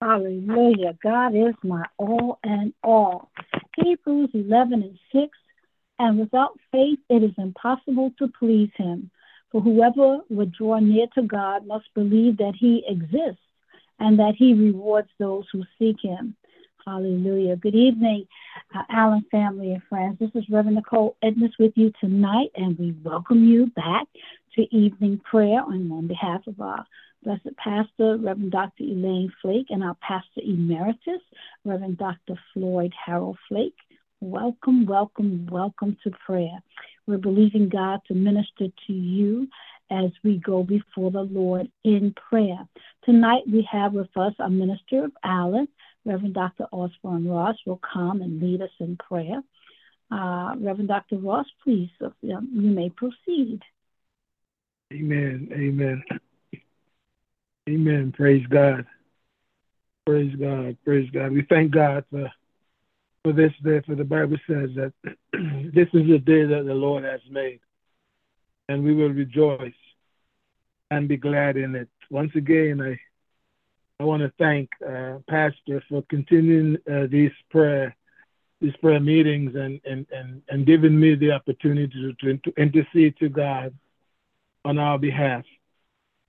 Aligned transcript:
Hallelujah. 0.00 0.96
God 1.02 1.34
is 1.34 1.54
my 1.64 1.84
all 1.98 2.38
and 2.44 2.72
all. 2.84 3.30
Hebrews 3.76 4.30
11 4.32 4.82
and 4.82 4.98
6. 5.12 5.38
And 5.98 6.20
without 6.20 6.58
faith, 6.70 7.00
it 7.08 7.24
is 7.24 7.32
impossible 7.36 8.12
to 8.18 8.28
please 8.38 8.70
him. 8.76 9.10
For 9.50 9.60
whoever 9.60 10.20
would 10.28 10.52
draw 10.52 10.78
near 10.78 11.06
to 11.14 11.22
God 11.22 11.66
must 11.66 11.92
believe 11.94 12.36
that 12.36 12.54
he 12.56 12.84
exists 12.86 13.42
and 13.98 14.18
that 14.20 14.34
he 14.36 14.54
rewards 14.54 15.08
those 15.18 15.46
who 15.52 15.64
seek 15.78 15.96
him. 16.00 16.36
Hallelujah. 16.86 17.56
Good 17.56 17.74
evening, 17.74 18.26
uh, 18.74 18.82
Allen 18.88 19.24
family 19.30 19.72
and 19.72 19.82
friends. 19.88 20.18
This 20.20 20.30
is 20.34 20.48
Reverend 20.48 20.76
Nichole 20.76 21.16
Edness 21.24 21.52
with 21.58 21.72
you 21.74 21.92
tonight, 22.00 22.50
and 22.54 22.78
we 22.78 22.94
welcome 23.02 23.44
you 23.44 23.66
back 23.66 24.06
to 24.54 24.74
evening 24.74 25.20
prayer. 25.24 25.60
On 25.60 26.06
behalf 26.06 26.46
of 26.46 26.60
our 26.60 26.86
Blessed 27.24 27.56
Pastor, 27.56 28.16
Reverend 28.16 28.52
Dr. 28.52 28.84
Elaine 28.84 29.32
Flake, 29.42 29.66
and 29.70 29.82
our 29.82 29.96
Pastor 29.96 30.40
Emeritus, 30.42 31.22
Reverend 31.64 31.98
Dr. 31.98 32.38
Floyd 32.52 32.92
Harold 33.04 33.38
Flake. 33.48 33.76
Welcome, 34.20 34.86
welcome, 34.86 35.46
welcome 35.50 35.96
to 36.04 36.10
prayer. 36.24 36.62
We're 37.06 37.18
believing 37.18 37.68
God 37.68 38.00
to 38.08 38.14
minister 38.14 38.66
to 38.86 38.92
you 38.92 39.48
as 39.90 40.10
we 40.22 40.38
go 40.38 40.62
before 40.62 41.10
the 41.10 41.22
Lord 41.22 41.70
in 41.84 42.14
prayer. 42.28 42.68
Tonight 43.04 43.42
we 43.50 43.66
have 43.70 43.92
with 43.92 44.14
us 44.16 44.34
our 44.38 44.50
minister 44.50 45.04
of 45.04 45.12
Allen, 45.24 45.68
Reverend 46.04 46.34
Dr. 46.34 46.66
Osbourn 46.72 47.28
Ross, 47.28 47.56
will 47.66 47.80
come 47.92 48.22
and 48.22 48.40
lead 48.40 48.62
us 48.62 48.70
in 48.80 48.96
prayer. 48.96 49.42
Uh, 50.10 50.54
Reverend 50.58 50.88
Dr. 50.88 51.16
Ross, 51.16 51.46
please, 51.62 51.90
uh, 52.04 52.10
you 52.22 52.40
may 52.52 52.90
proceed. 52.90 53.60
Amen. 54.92 55.48
Amen. 55.52 56.02
Amen. 57.68 58.12
Praise 58.16 58.46
God. 58.46 58.86
Praise 60.06 60.34
God. 60.36 60.76
Praise 60.84 61.10
God. 61.10 61.32
We 61.32 61.42
thank 61.42 61.70
God 61.70 62.04
for 62.10 62.32
for 63.24 63.32
this 63.32 63.52
day, 63.62 63.82
for 63.84 63.94
the 63.94 64.04
Bible 64.04 64.38
says 64.46 64.70
that 64.76 64.92
this 65.74 65.88
is 65.92 66.08
the 66.08 66.18
day 66.18 66.44
that 66.46 66.64
the 66.64 66.74
Lord 66.74 67.04
has 67.04 67.20
made, 67.28 67.60
and 68.70 68.82
we 68.82 68.94
will 68.94 69.10
rejoice 69.10 69.74
and 70.90 71.08
be 71.08 71.18
glad 71.18 71.58
in 71.58 71.74
it. 71.74 71.90
Once 72.10 72.32
again, 72.36 72.80
I 72.80 72.98
I 74.00 74.04
want 74.04 74.22
to 74.22 74.32
thank 74.38 74.70
uh, 74.88 75.18
Pastor 75.28 75.82
for 75.90 76.02
continuing 76.08 76.78
uh, 76.90 77.06
these 77.10 77.32
prayer 77.50 77.94
these 78.60 78.76
prayer 78.76 79.00
meetings 79.00 79.54
and, 79.54 79.80
and, 79.84 80.06
and, 80.10 80.42
and 80.48 80.66
giving 80.66 80.98
me 80.98 81.14
the 81.14 81.30
opportunity 81.30 82.16
to, 82.20 82.36
to 82.38 82.52
intercede 82.56 83.16
to 83.18 83.28
God 83.28 83.72
on 84.64 84.78
our 84.78 84.98
behalf. 84.98 85.44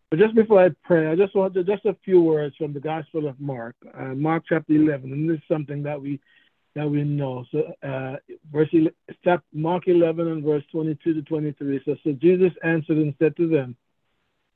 But 0.09 0.17
just 0.17 0.33
before 0.33 0.63
I 0.63 0.69
pray, 0.83 1.07
I 1.07 1.15
just 1.15 1.35
want 1.35 1.53
to, 1.53 1.63
just 1.63 1.85
a 1.85 1.95
few 2.03 2.19
words 2.21 2.55
from 2.55 2.73
the 2.73 2.79
Gospel 2.79 3.27
of 3.27 3.39
Mark, 3.39 3.75
uh, 3.93 4.16
Mark 4.16 4.43
chapter 4.49 4.73
11, 4.73 5.11
and 5.11 5.29
this 5.29 5.38
is 5.38 5.43
something 5.47 5.83
that 5.83 6.01
we 6.01 6.19
that 6.75 6.89
we 6.89 7.03
know. 7.03 7.45
So, 7.51 7.73
uh, 7.83 8.17
verse 8.51 8.69
Mark 9.53 9.88
11 9.88 10.27
and 10.27 10.43
verse 10.43 10.63
22 10.71 11.13
to 11.16 11.21
23 11.23 11.81
says, 11.83 11.97
so 12.03 12.11
Jesus 12.13 12.53
answered 12.63 12.97
and 12.97 13.13
said 13.19 13.35
to 13.38 13.47
them, 13.47 13.75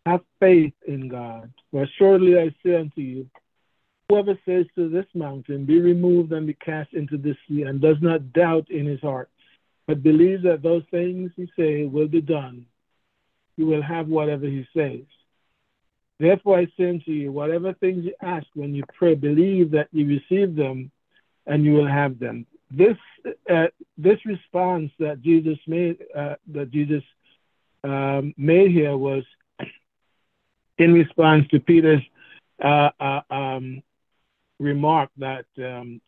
"Have 0.06 0.22
faith 0.40 0.74
in 0.88 1.08
God, 1.08 1.52
for 1.72 1.88
surely 1.98 2.40
I 2.40 2.54
say 2.64 2.76
unto 2.76 3.02
you, 3.02 3.30
whoever 4.10 4.38
says 4.46 4.66
to 4.76 4.90
this 4.90 5.08
mountain, 5.14 5.66
Be 5.66 5.80
removed 5.80 6.32
and 6.34 6.48
be 6.48 6.54
cast 6.54 6.94
into 6.94 7.18
the 7.18 7.36
sea, 7.48 7.64
and 7.64 7.82
does 7.82 7.98
not 8.02 8.34
doubt 8.34 8.70
in 8.72 8.86
his 8.86 9.02
heart, 9.02 9.30
but 9.88 10.04
believes 10.04 10.44
that 10.44 10.64
those 10.64 10.84
things 10.90 11.32
he 11.36 11.52
say 11.56 11.86
will 11.86 12.08
be 12.08 12.22
done, 12.22 12.66
he 13.56 13.64
will 13.64 13.84
have 13.84 14.08
whatever 14.08 14.48
he 14.48 14.66
says." 14.76 15.02
Therefore, 16.24 16.58
I 16.58 16.68
say 16.78 16.88
unto 16.88 17.12
you, 17.12 17.34
whatever 17.34 17.74
things 17.74 18.06
you 18.06 18.14
ask 18.22 18.48
when 18.54 18.74
you 18.74 18.86
pray, 18.98 19.14
believe 19.14 19.72
that 19.72 19.90
you 19.92 20.08
receive 20.08 20.56
them 20.56 20.90
and 21.48 21.66
you 21.66 21.74
will 21.74 21.86
have 21.86 22.18
them. 22.18 22.46
This, 22.72 22.96
uh, 23.50 23.66
this 23.98 24.20
response 24.26 24.90
that 25.00 25.22
Jesus 25.22 25.58
made, 25.68 25.98
uh, 26.16 26.36
that 26.54 26.72
Jesus 26.72 27.04
um, 27.84 28.34
made 28.38 28.72
here 28.72 28.96
was 28.96 29.26
in 30.78 30.94
response 30.94 31.46
to 31.50 31.60
Peter's 31.60 32.02
uh, 32.64 32.92
uh 33.02 33.22
um, 33.30 33.84
remark 34.60 35.10
that 35.18 35.46
um, 35.58 36.00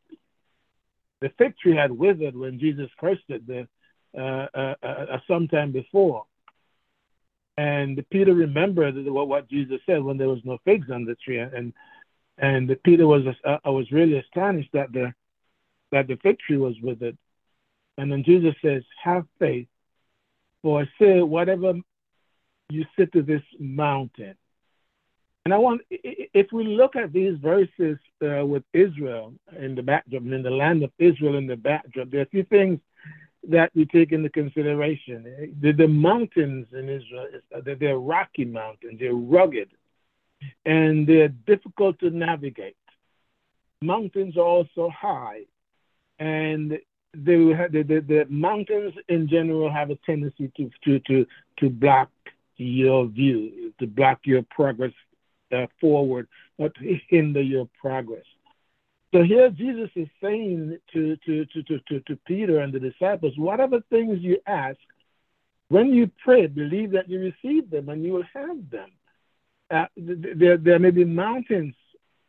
the 1.19 1.29
fig 1.37 1.57
tree 1.57 1.75
had 1.75 1.91
withered 1.91 2.37
when 2.37 2.57
Jesus 2.57 2.89
cursed 3.01 3.27
it 3.27 3.45
the, 3.45 3.67
uh, 4.17 4.75
uh, 4.81 5.17
sometime 5.27 5.73
before. 5.73 6.23
And 7.57 8.03
Peter 8.09 8.33
remembered 8.33 8.95
what, 9.07 9.27
what 9.27 9.49
Jesus 9.49 9.79
said 9.85 10.03
when 10.03 10.17
there 10.17 10.27
was 10.27 10.41
no 10.43 10.57
figs 10.65 10.89
on 10.91 11.05
the 11.05 11.15
tree, 11.15 11.39
and 11.39 11.73
and 12.37 12.75
Peter 12.83 13.07
was 13.07 13.23
uh, 13.45 13.57
I 13.63 13.69
was 13.69 13.91
really 13.91 14.17
astonished 14.17 14.71
that 14.73 14.91
the 14.91 15.13
that 15.91 16.07
the 16.07 16.17
fig 16.17 16.39
tree 16.39 16.57
was 16.57 16.75
withered. 16.81 17.17
And 17.97 18.11
then 18.11 18.23
Jesus 18.25 18.55
says, 18.61 18.83
"Have 19.01 19.25
faith, 19.39 19.67
for 20.61 20.81
I 20.81 20.85
say 20.99 21.21
whatever 21.21 21.75
you 22.69 22.85
say 22.97 23.05
to 23.05 23.21
this 23.21 23.43
mountain." 23.57 24.35
And 25.45 25.53
I 25.53 25.57
want, 25.59 25.81
if 25.91 26.51
we 26.51 26.63
look 26.63 26.95
at 26.95 27.13
these 27.13 27.37
verses 27.37 27.99
uh, 28.23 28.43
with 28.43 28.63
Israel 28.73 29.35
in 29.57 29.75
the 29.75 29.83
backdrop, 29.83 30.23
in 30.23 30.41
the 30.41 30.49
land 30.49 30.83
of 30.83 30.91
Israel 30.97 31.37
in 31.37 31.45
the 31.45 31.55
backdrop, 31.55 32.09
there 32.09 32.21
are 32.21 32.23
a 32.23 32.27
few 32.27 32.43
things 32.45 32.79
that 33.49 33.71
we 33.75 33.85
take 33.85 34.11
into 34.11 34.29
consideration. 34.29 35.53
The, 35.61 35.71
the 35.71 35.87
mountains 35.87 36.67
in 36.73 36.89
Israel, 36.89 37.27
they're 37.63 37.97
rocky 37.97 38.45
mountains, 38.45 38.97
they're 38.99 39.13
rugged, 39.13 39.69
and 40.65 41.07
they're 41.07 41.29
difficult 41.29 41.99
to 41.99 42.09
navigate. 42.09 42.77
Mountains 43.81 44.37
are 44.37 44.41
also 44.41 44.89
high, 44.89 45.41
and 46.19 46.71
they 46.71 47.35
the, 47.35 47.83
the, 47.87 48.03
the 48.07 48.25
mountains 48.29 48.93
in 49.07 49.27
general 49.27 49.71
have 49.71 49.89
a 49.89 49.95
tendency 50.05 50.51
to, 50.57 50.69
to, 50.83 50.99
to, 50.99 51.25
to 51.59 51.69
block 51.69 52.09
your 52.57 53.07
view, 53.07 53.73
to 53.79 53.87
block 53.87 54.19
your 54.23 54.43
progress 54.49 54.91
uh, 55.55 55.67
forward, 55.79 56.27
or 56.57 56.69
to 56.69 56.99
hinder 57.09 57.41
your 57.41 57.69
progress. 57.79 58.25
So 59.15 59.23
here 59.23 59.49
Jesus 59.49 59.89
is 59.95 60.09
saying 60.21 60.77
to, 60.91 61.15
to, 61.25 61.45
to, 61.45 61.79
to, 61.79 61.99
to, 62.01 62.15
Peter 62.27 62.59
and 62.59 62.73
the 62.73 62.81
disciples, 62.81 63.31
whatever 63.37 63.79
things 63.89 64.17
you 64.19 64.39
ask, 64.45 64.77
when 65.69 65.93
you 65.93 66.11
pray, 66.21 66.47
believe 66.47 66.91
that 66.91 67.07
you 67.07 67.19
receive 67.21 67.69
them 67.69 67.87
and 67.87 68.03
you 68.03 68.11
will 68.11 68.25
have 68.33 68.69
them. 68.69 68.89
Uh, 69.71 69.85
there, 69.95 70.57
there 70.57 70.79
may 70.79 70.91
be 70.91 71.05
mountains 71.05 71.73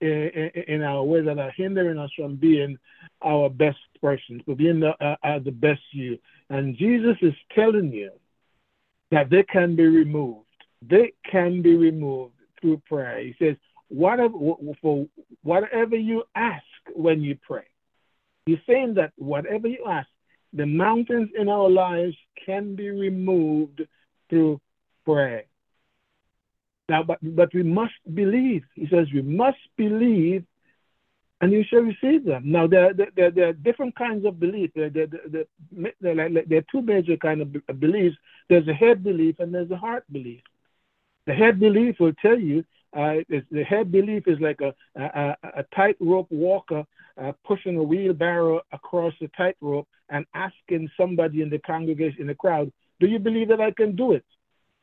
in, 0.01 0.31
in, 0.69 0.83
our 0.83 1.03
way 1.03 1.23
that 1.23 1.41
are 1.41 1.51
hindering 1.57 1.99
us 1.99 2.11
from 2.15 2.37
being 2.37 2.79
our 3.21 3.51
best 3.51 3.79
persons, 4.01 4.43
but 4.47 4.57
being 4.57 4.79
the, 4.79 4.91
uh, 5.05 5.17
uh, 5.25 5.41
the 5.41 5.51
best 5.51 5.83
you. 5.91 6.17
And 6.51 6.77
Jesus 6.77 7.17
is 7.21 7.35
telling 7.53 7.91
you 7.91 8.13
that 9.11 9.29
they 9.29 9.43
can 9.43 9.75
be 9.75 9.87
removed. 9.87 10.47
They 10.89 11.15
can 11.29 11.63
be 11.63 11.75
removed 11.75 12.35
through 12.61 12.81
prayer. 12.89 13.19
He 13.25 13.35
says, 13.41 13.57
whatever, 13.89 14.35
for 14.81 15.07
whatever 15.43 15.97
you 15.97 16.23
ask, 16.37 16.63
when 16.95 17.23
you 17.23 17.39
pray. 17.47 17.65
He's 18.47 18.59
saying 18.67 18.95
that 18.95 19.13
whatever 19.17 19.67
you 19.69 19.85
ask, 19.89 20.09
the 20.53 20.67
mountains 20.67 21.31
in 21.39 21.49
our 21.49 21.69
lives 21.69 22.17
can 22.45 22.77
be 22.77 22.91
removed 22.91 23.83
through 24.31 24.61
prayer. 25.05 25.45
Now, 26.89 27.03
but, 27.03 27.19
but 27.23 27.53
we 27.53 27.63
must 27.63 27.95
believe. 28.15 28.63
He 28.75 28.87
says 28.89 29.09
we 29.13 29.23
must 29.23 29.59
believe 29.77 30.45
and 31.41 31.53
you 31.53 31.65
shall 31.69 31.81
receive 31.81 32.25
them. 32.25 32.51
Now, 32.51 32.67
there, 32.67 32.95
there, 32.95 33.31
there 33.31 33.49
are 33.49 33.53
different 33.53 33.95
kinds 33.97 34.25
of 34.25 34.41
belief. 34.41 34.71
There, 34.75 34.89
there, 34.89 35.07
there, 35.07 35.45
there, 36.01 36.59
are 36.59 36.65
two 36.73 36.81
major 36.81 37.17
kind 37.17 37.43
of 37.43 37.55
beliefs. 37.79 38.17
There's 38.49 38.69
a 38.69 38.73
head 38.73 39.05
belief 39.05 39.39
and 39.39 39.55
there's 39.55 39.71
a 39.71 39.77
heart 39.77 40.05
belief. 40.11 40.41
The 41.27 41.35
head 41.35 41.61
belief 41.61 41.97
will 42.01 42.15
tell 42.15 42.39
you 42.39 42.65
uh, 42.97 43.17
the 43.51 43.63
head 43.63 43.93
belief 43.93 44.25
is 44.27 44.39
like 44.41 44.61
a, 44.61 44.75
a, 45.01 45.37
a 45.59 45.65
tightrope 45.75 46.29
walker 46.31 46.85
uh, 47.23 47.33
pushing 47.47 47.77
a 47.77 47.83
wheelbarrow 47.83 48.61
across 48.73 49.13
the 49.21 49.29
tightrope 49.37 49.87
and 50.09 50.25
asking 50.35 50.89
somebody 50.97 51.43
in 51.43 51.51
the 51.51 51.59
congregation, 51.59 52.23
in 52.23 52.27
the 52.27 52.35
crowd, 52.35 52.73
do 53.01 53.07
you 53.07 53.19
believe 53.19 53.49
that 53.49 53.61
I 53.61 53.71
can 53.71 53.95
do 53.97 54.13
it? 54.13 54.25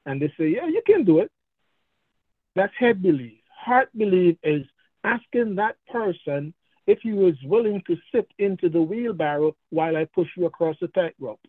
And 0.05 0.21
they 0.21 0.27
say, 0.37 0.49
yeah, 0.49 0.67
you 0.67 0.81
can 0.85 1.05
do 1.05 1.19
it. 1.19 1.31
That's 2.55 2.73
head 2.77 3.01
belief. 3.01 3.39
Heart 3.49 3.89
belief 3.97 4.37
is 4.43 4.63
asking 5.03 5.55
that 5.55 5.75
person 5.91 6.53
if 6.85 6.99
he 7.01 7.13
was 7.13 7.33
willing 7.45 7.81
to 7.87 7.95
sit 8.13 8.27
into 8.37 8.69
the 8.69 8.81
wheelbarrow 8.81 9.55
while 9.69 9.95
I 9.95 10.05
push 10.05 10.27
you 10.37 10.45
across 10.45 10.75
the 10.81 10.87
tightrope. 10.89 11.39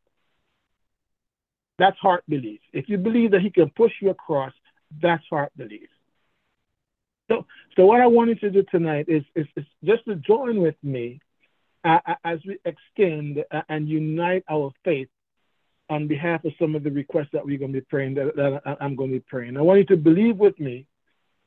That's 1.79 1.99
heart 1.99 2.23
belief. 2.29 2.61
If 2.73 2.89
you 2.89 2.99
believe 2.99 3.33
that 3.33 3.41
he 3.41 3.51
can 3.51 3.71
push 3.71 3.93
you 4.01 4.11
across, 4.11 4.53
that's 5.03 5.25
heart 5.29 5.53
belief. 5.57 5.89
So, 7.77 7.87
what 7.87 8.01
I 8.01 8.07
wanted 8.07 8.41
to 8.41 8.51
do 8.51 8.63
tonight 8.71 9.07
is, 9.09 9.23
is, 9.35 9.47
is 9.57 9.65
just 9.85 10.05
to 10.05 10.15
join 10.17 10.61
with 10.61 10.77
me 10.83 11.21
uh, 11.85 11.99
as 12.25 12.39
we 12.47 12.59
extend 12.65 13.45
and 13.69 13.89
unite 13.89 14.45
our 14.49 14.71
faith 14.85 15.09
on 15.91 16.07
behalf 16.07 16.45
of 16.45 16.53
some 16.59 16.75
of 16.75 16.83
the 16.83 16.91
requests 16.91 17.29
that 17.33 17.45
we're 17.45 17.59
going 17.59 17.73
to 17.73 17.81
be 17.81 17.87
praying, 17.87 18.15
that, 18.15 18.35
that 18.37 18.77
I'm 18.81 18.97
going 18.97 19.11
to 19.11 19.17
be 19.17 19.25
praying. 19.29 19.57
I 19.57 19.63
want 19.63 19.81
you 19.81 19.87
to 19.87 19.97
believe 19.97 20.37
with 20.37 20.59
me 20.59 20.87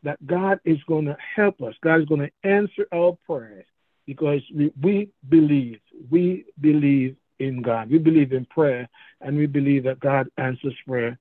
that 0.03 0.23
God 0.25 0.59
is 0.63 0.77
going 0.87 1.05
to 1.05 1.17
help 1.35 1.61
us. 1.61 1.73
God 1.81 2.01
is 2.01 2.05
going 2.05 2.21
to 2.21 2.49
answer 2.49 2.87
our 2.93 3.17
prayers 3.25 3.65
because 4.05 4.41
we, 4.55 4.71
we 4.81 5.09
believe, 5.27 5.79
we 6.09 6.45
believe 6.61 7.15
in 7.39 7.61
God. 7.61 7.89
We 7.89 7.97
believe 7.97 8.31
in 8.31 8.45
prayer 8.45 8.87
and 9.21 9.37
we 9.37 9.47
believe 9.47 9.83
that 9.85 9.99
God 9.99 10.27
answers 10.37 10.75
prayer. 10.87 11.17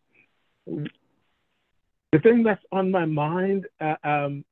The 0.66 2.18
thing 2.22 2.42
that's 2.42 2.62
on 2.70 2.90
my 2.90 3.06
mind 3.06 3.66
uh, 3.80 3.96
um, 4.04 4.44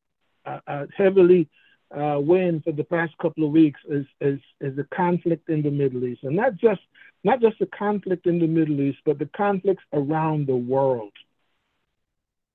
heavily 0.96 1.48
uh, 1.94 2.18
weighing 2.18 2.60
for 2.62 2.72
the 2.72 2.84
past 2.84 3.16
couple 3.18 3.44
of 3.44 3.52
weeks 3.52 3.80
is, 3.88 4.06
is, 4.20 4.40
is 4.60 4.76
the 4.76 4.86
conflict 4.94 5.48
in 5.48 5.62
the 5.62 5.70
Middle 5.70 6.04
East. 6.04 6.24
And 6.24 6.36
not 6.36 6.56
just, 6.56 6.80
not 7.22 7.40
just 7.40 7.58
the 7.58 7.66
conflict 7.66 8.26
in 8.26 8.38
the 8.38 8.46
Middle 8.46 8.80
East, 8.80 8.98
but 9.04 9.18
the 9.18 9.28
conflicts 9.36 9.84
around 9.92 10.46
the 10.46 10.56
world. 10.56 11.12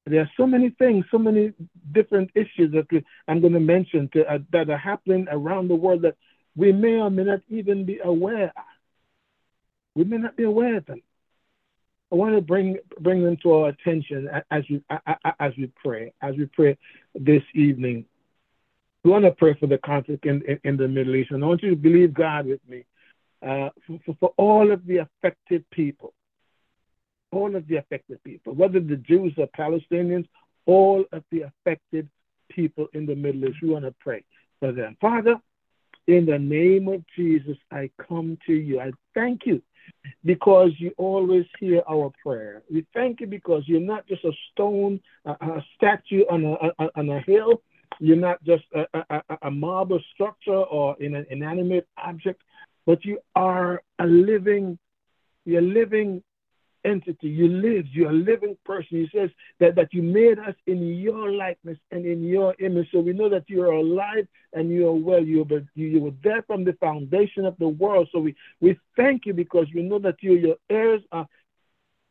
There 0.05 0.21
are 0.21 0.31
so 0.37 0.47
many 0.47 0.71
things, 0.71 1.05
so 1.11 1.19
many 1.19 1.53
different 1.91 2.31
issues 2.33 2.71
that 2.71 2.87
I'm 3.27 3.41
going 3.41 3.53
to 3.53 3.59
mention 3.59 4.09
to, 4.13 4.25
uh, 4.25 4.39
that 4.51 4.69
are 4.69 4.77
happening 4.77 5.27
around 5.29 5.67
the 5.67 5.75
world 5.75 6.01
that 6.01 6.15
we 6.55 6.71
may 6.71 6.95
or 6.95 7.09
may 7.09 7.23
not 7.23 7.41
even 7.47 7.85
be 7.85 7.99
aware 8.03 8.45
of. 8.45 8.63
We 9.95 10.03
may 10.03 10.17
not 10.17 10.35
be 10.35 10.43
aware 10.43 10.77
of 10.77 10.85
them. 10.85 11.01
I 12.11 12.15
want 12.15 12.35
to 12.35 12.41
bring 12.41 12.77
bring 12.99 13.23
them 13.23 13.37
to 13.43 13.53
our 13.53 13.69
attention 13.69 14.29
as 14.51 14.63
we 14.69 14.81
as 15.39 15.53
we 15.57 15.71
pray, 15.81 16.11
as 16.21 16.35
we 16.35 16.45
pray 16.47 16.77
this 17.13 17.43
evening. 17.53 18.05
We 19.03 19.11
want 19.11 19.25
to 19.25 19.31
pray 19.31 19.55
for 19.59 19.67
the 19.67 19.77
conflict 19.77 20.25
in, 20.25 20.41
in, 20.47 20.59
in 20.63 20.77
the 20.77 20.87
Middle 20.87 21.15
East, 21.15 21.31
and 21.31 21.43
I 21.43 21.47
want 21.47 21.63
you 21.63 21.69
to 21.69 21.75
believe 21.75 22.13
God 22.13 22.47
with 22.47 22.59
me 22.67 22.83
uh, 23.45 23.69
for, 23.85 24.15
for 24.19 24.33
all 24.37 24.71
of 24.71 24.85
the 24.85 24.97
affected 24.97 25.63
people, 25.71 26.13
all 27.31 27.55
of 27.55 27.65
the 27.67 27.77
affected 27.77 28.21
people, 28.23 28.53
whether 28.53 28.79
the 28.79 28.97
Jews 28.97 29.33
or 29.37 29.47
Palestinians, 29.57 30.27
all 30.65 31.05
of 31.13 31.23
the 31.31 31.43
affected 31.43 32.09
people 32.49 32.87
in 32.93 33.05
the 33.05 33.15
Middle 33.15 33.45
East. 33.45 33.59
We 33.61 33.69
want 33.69 33.85
to 33.85 33.93
pray 33.99 34.23
for 34.59 34.71
them. 34.71 34.97
Father, 34.99 35.35
in 36.07 36.25
the 36.25 36.39
name 36.39 36.87
of 36.87 37.03
Jesus, 37.15 37.57
I 37.71 37.89
come 38.05 38.37
to 38.47 38.53
you. 38.53 38.81
I 38.81 38.91
thank 39.13 39.45
you 39.45 39.61
because 40.23 40.71
you 40.77 40.91
always 40.97 41.45
hear 41.59 41.81
our 41.89 42.11
prayer. 42.23 42.63
We 42.71 42.85
thank 42.93 43.21
you 43.21 43.27
because 43.27 43.63
you're 43.67 43.79
not 43.79 44.07
just 44.07 44.23
a 44.25 44.31
stone, 44.51 44.99
a, 45.25 45.31
a 45.31 45.65
statue 45.75 46.23
on 46.29 46.45
a, 46.45 46.83
a, 46.83 46.89
on 46.95 47.09
a 47.09 47.19
hill. 47.21 47.61
You're 47.99 48.17
not 48.17 48.43
just 48.43 48.63
a, 48.75 49.03
a, 49.09 49.21
a 49.43 49.51
marble 49.51 49.99
structure 50.13 50.51
or 50.51 50.95
in 50.99 51.15
an 51.15 51.25
inanimate 51.29 51.87
object, 51.97 52.41
but 52.85 53.03
you 53.03 53.19
are 53.35 53.81
a 53.99 54.05
living, 54.05 54.77
you're 55.45 55.61
living 55.61 56.23
entity. 56.85 57.27
You 57.27 57.47
live, 57.47 57.85
you're 57.91 58.09
a 58.09 58.13
living 58.13 58.57
person. 58.65 58.87
He 58.89 59.09
says 59.13 59.29
that, 59.59 59.75
that 59.75 59.93
you 59.93 60.01
made 60.01 60.39
us 60.39 60.55
in 60.67 60.85
your 60.97 61.31
likeness 61.31 61.77
and 61.91 62.05
in 62.05 62.23
your 62.23 62.55
image. 62.59 62.87
So 62.91 62.99
we 62.99 63.13
know 63.13 63.29
that 63.29 63.49
you 63.49 63.61
are 63.63 63.73
alive 63.73 64.27
and 64.53 64.69
you 64.69 64.87
are 64.87 64.93
well. 64.93 65.23
You 65.23 65.43
were, 65.49 65.63
you 65.75 65.99
were 65.99 66.13
there 66.23 66.43
from 66.43 66.63
the 66.63 66.73
foundation 66.73 67.45
of 67.45 67.57
the 67.57 67.67
world. 67.67 68.09
So 68.11 68.19
we, 68.19 68.35
we 68.61 68.79
thank 68.95 69.25
you 69.25 69.33
because 69.33 69.67
we 69.73 69.81
know 69.81 69.99
that 69.99 70.21
you, 70.21 70.33
your 70.33 70.57
ears 70.69 71.01
are 71.11 71.27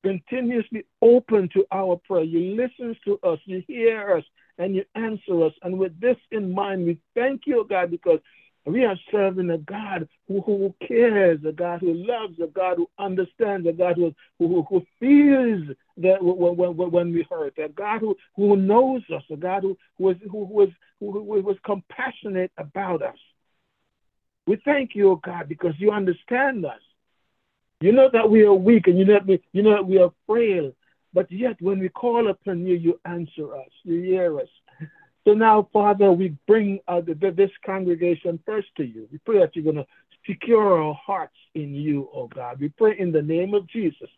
continuously 0.04 0.84
open 1.02 1.48
to 1.54 1.66
our 1.72 1.96
prayer. 1.96 2.24
You 2.24 2.54
listen 2.56 2.96
to 3.04 3.18
us, 3.22 3.38
you 3.44 3.62
hear 3.66 4.16
us, 4.16 4.24
and 4.58 4.74
you 4.74 4.84
answer 4.94 5.44
us. 5.44 5.52
And 5.62 5.78
with 5.78 5.98
this 6.00 6.16
in 6.30 6.52
mind, 6.52 6.86
we 6.86 6.98
thank 7.14 7.42
you, 7.46 7.66
God, 7.68 7.90
because 7.90 8.20
we 8.66 8.84
are 8.84 8.96
serving 9.10 9.50
a 9.50 9.58
God 9.58 10.08
who, 10.26 10.40
who 10.42 10.74
cares, 10.86 11.40
a 11.46 11.52
God 11.52 11.80
who 11.80 11.94
loves, 11.94 12.38
a 12.40 12.46
God 12.46 12.76
who 12.76 12.88
understands, 12.98 13.66
a 13.66 13.72
God 13.72 13.96
who, 13.96 14.14
who, 14.38 14.62
who 14.68 14.84
feels 15.00 15.76
that 15.98 16.22
when, 16.22 16.76
when, 16.76 16.90
when 16.90 17.12
we 17.12 17.26
hurt, 17.28 17.54
a 17.58 17.68
God 17.68 18.00
who, 18.00 18.16
who 18.36 18.56
knows 18.56 19.02
us, 19.14 19.22
a 19.30 19.36
God 19.36 19.62
who, 19.62 19.76
who, 19.96 20.04
was, 20.04 20.16
who, 20.30 20.44
was, 20.44 20.68
who, 21.00 21.22
was 21.22 21.56
compassionate 21.64 22.52
about 22.58 23.02
us. 23.02 23.16
We 24.46 24.60
thank 24.64 24.94
you, 24.94 25.12
oh 25.12 25.16
God, 25.16 25.48
because 25.48 25.74
you 25.78 25.90
understand 25.90 26.64
us. 26.64 26.80
You 27.80 27.92
know 27.92 28.10
that 28.12 28.28
we 28.28 28.42
are 28.42 28.54
weak 28.54 28.86
and 28.86 28.98
you 28.98 29.04
know, 29.04 29.20
we, 29.26 29.40
you 29.52 29.62
know 29.62 29.76
that 29.76 29.86
we 29.86 29.98
are 29.98 30.10
frail, 30.26 30.72
but 31.12 31.30
yet 31.30 31.56
when 31.60 31.78
we 31.78 31.88
call 31.88 32.28
upon 32.28 32.66
you, 32.66 32.74
you 32.74 33.00
answer 33.04 33.54
us, 33.54 33.70
you 33.84 34.02
hear 34.02 34.38
us. 34.38 34.48
So 35.28 35.34
now, 35.34 35.68
Father, 35.74 36.10
we 36.10 36.34
bring 36.46 36.80
uh, 36.88 37.02
the, 37.02 37.12
this 37.12 37.50
congregation 37.66 38.40
first 38.46 38.68
to 38.78 38.82
you. 38.82 39.06
We 39.12 39.18
pray 39.18 39.40
that 39.40 39.54
you're 39.54 39.62
going 39.62 39.76
to 39.76 39.86
secure 40.26 40.82
our 40.82 40.94
hearts 40.94 41.36
in 41.54 41.74
you, 41.74 42.08
oh 42.14 42.28
God. 42.28 42.58
We 42.60 42.70
pray 42.70 42.98
in 42.98 43.12
the 43.12 43.20
name 43.20 43.52
of 43.52 43.66
Jesus 43.66 44.08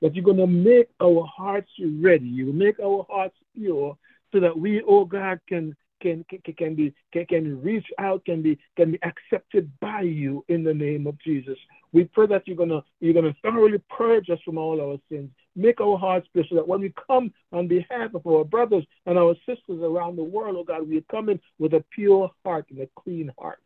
that 0.00 0.14
you're 0.14 0.24
going 0.24 0.38
to 0.38 0.46
make 0.46 0.88
our 0.98 1.26
hearts 1.26 1.68
ready. 2.00 2.24
You 2.24 2.54
make 2.54 2.80
our 2.80 3.04
hearts 3.10 3.34
pure 3.54 3.98
so 4.32 4.40
that 4.40 4.58
we, 4.58 4.82
oh 4.88 5.04
God, 5.04 5.40
can 5.46 5.76
can, 6.00 6.24
can, 6.30 6.40
can 6.56 6.74
be 6.74 6.94
can, 7.12 7.26
can 7.26 7.62
reach 7.62 7.86
out, 7.98 8.24
can 8.24 8.40
be 8.40 8.58
can 8.78 8.92
be 8.92 8.98
accepted 9.02 9.70
by 9.80 10.00
you 10.00 10.42
in 10.48 10.64
the 10.64 10.72
name 10.72 11.06
of 11.06 11.18
Jesus. 11.20 11.58
We 11.92 12.04
pray 12.04 12.28
that 12.28 12.48
you're 12.48 12.56
gonna 12.56 12.82
you're 13.00 13.12
gonna 13.12 13.36
thoroughly 13.42 13.82
purge 13.90 14.30
us 14.30 14.38
from 14.42 14.56
all 14.56 14.80
our 14.80 14.96
sins. 15.10 15.30
Make 15.56 15.80
our 15.80 15.96
hearts 15.96 16.28
so 16.34 16.54
that 16.54 16.68
when 16.68 16.80
we 16.82 16.92
come 17.06 17.32
on 17.50 17.66
behalf 17.66 18.14
of 18.14 18.26
our 18.26 18.44
brothers 18.44 18.84
and 19.06 19.18
our 19.18 19.34
sisters 19.46 19.80
around 19.82 20.16
the 20.16 20.22
world, 20.22 20.56
oh 20.58 20.64
God, 20.64 20.86
we 20.86 21.02
come 21.10 21.30
in 21.30 21.40
with 21.58 21.72
a 21.72 21.82
pure 21.94 22.30
heart 22.44 22.66
and 22.70 22.80
a 22.80 22.88
clean 22.94 23.32
heart. 23.38 23.58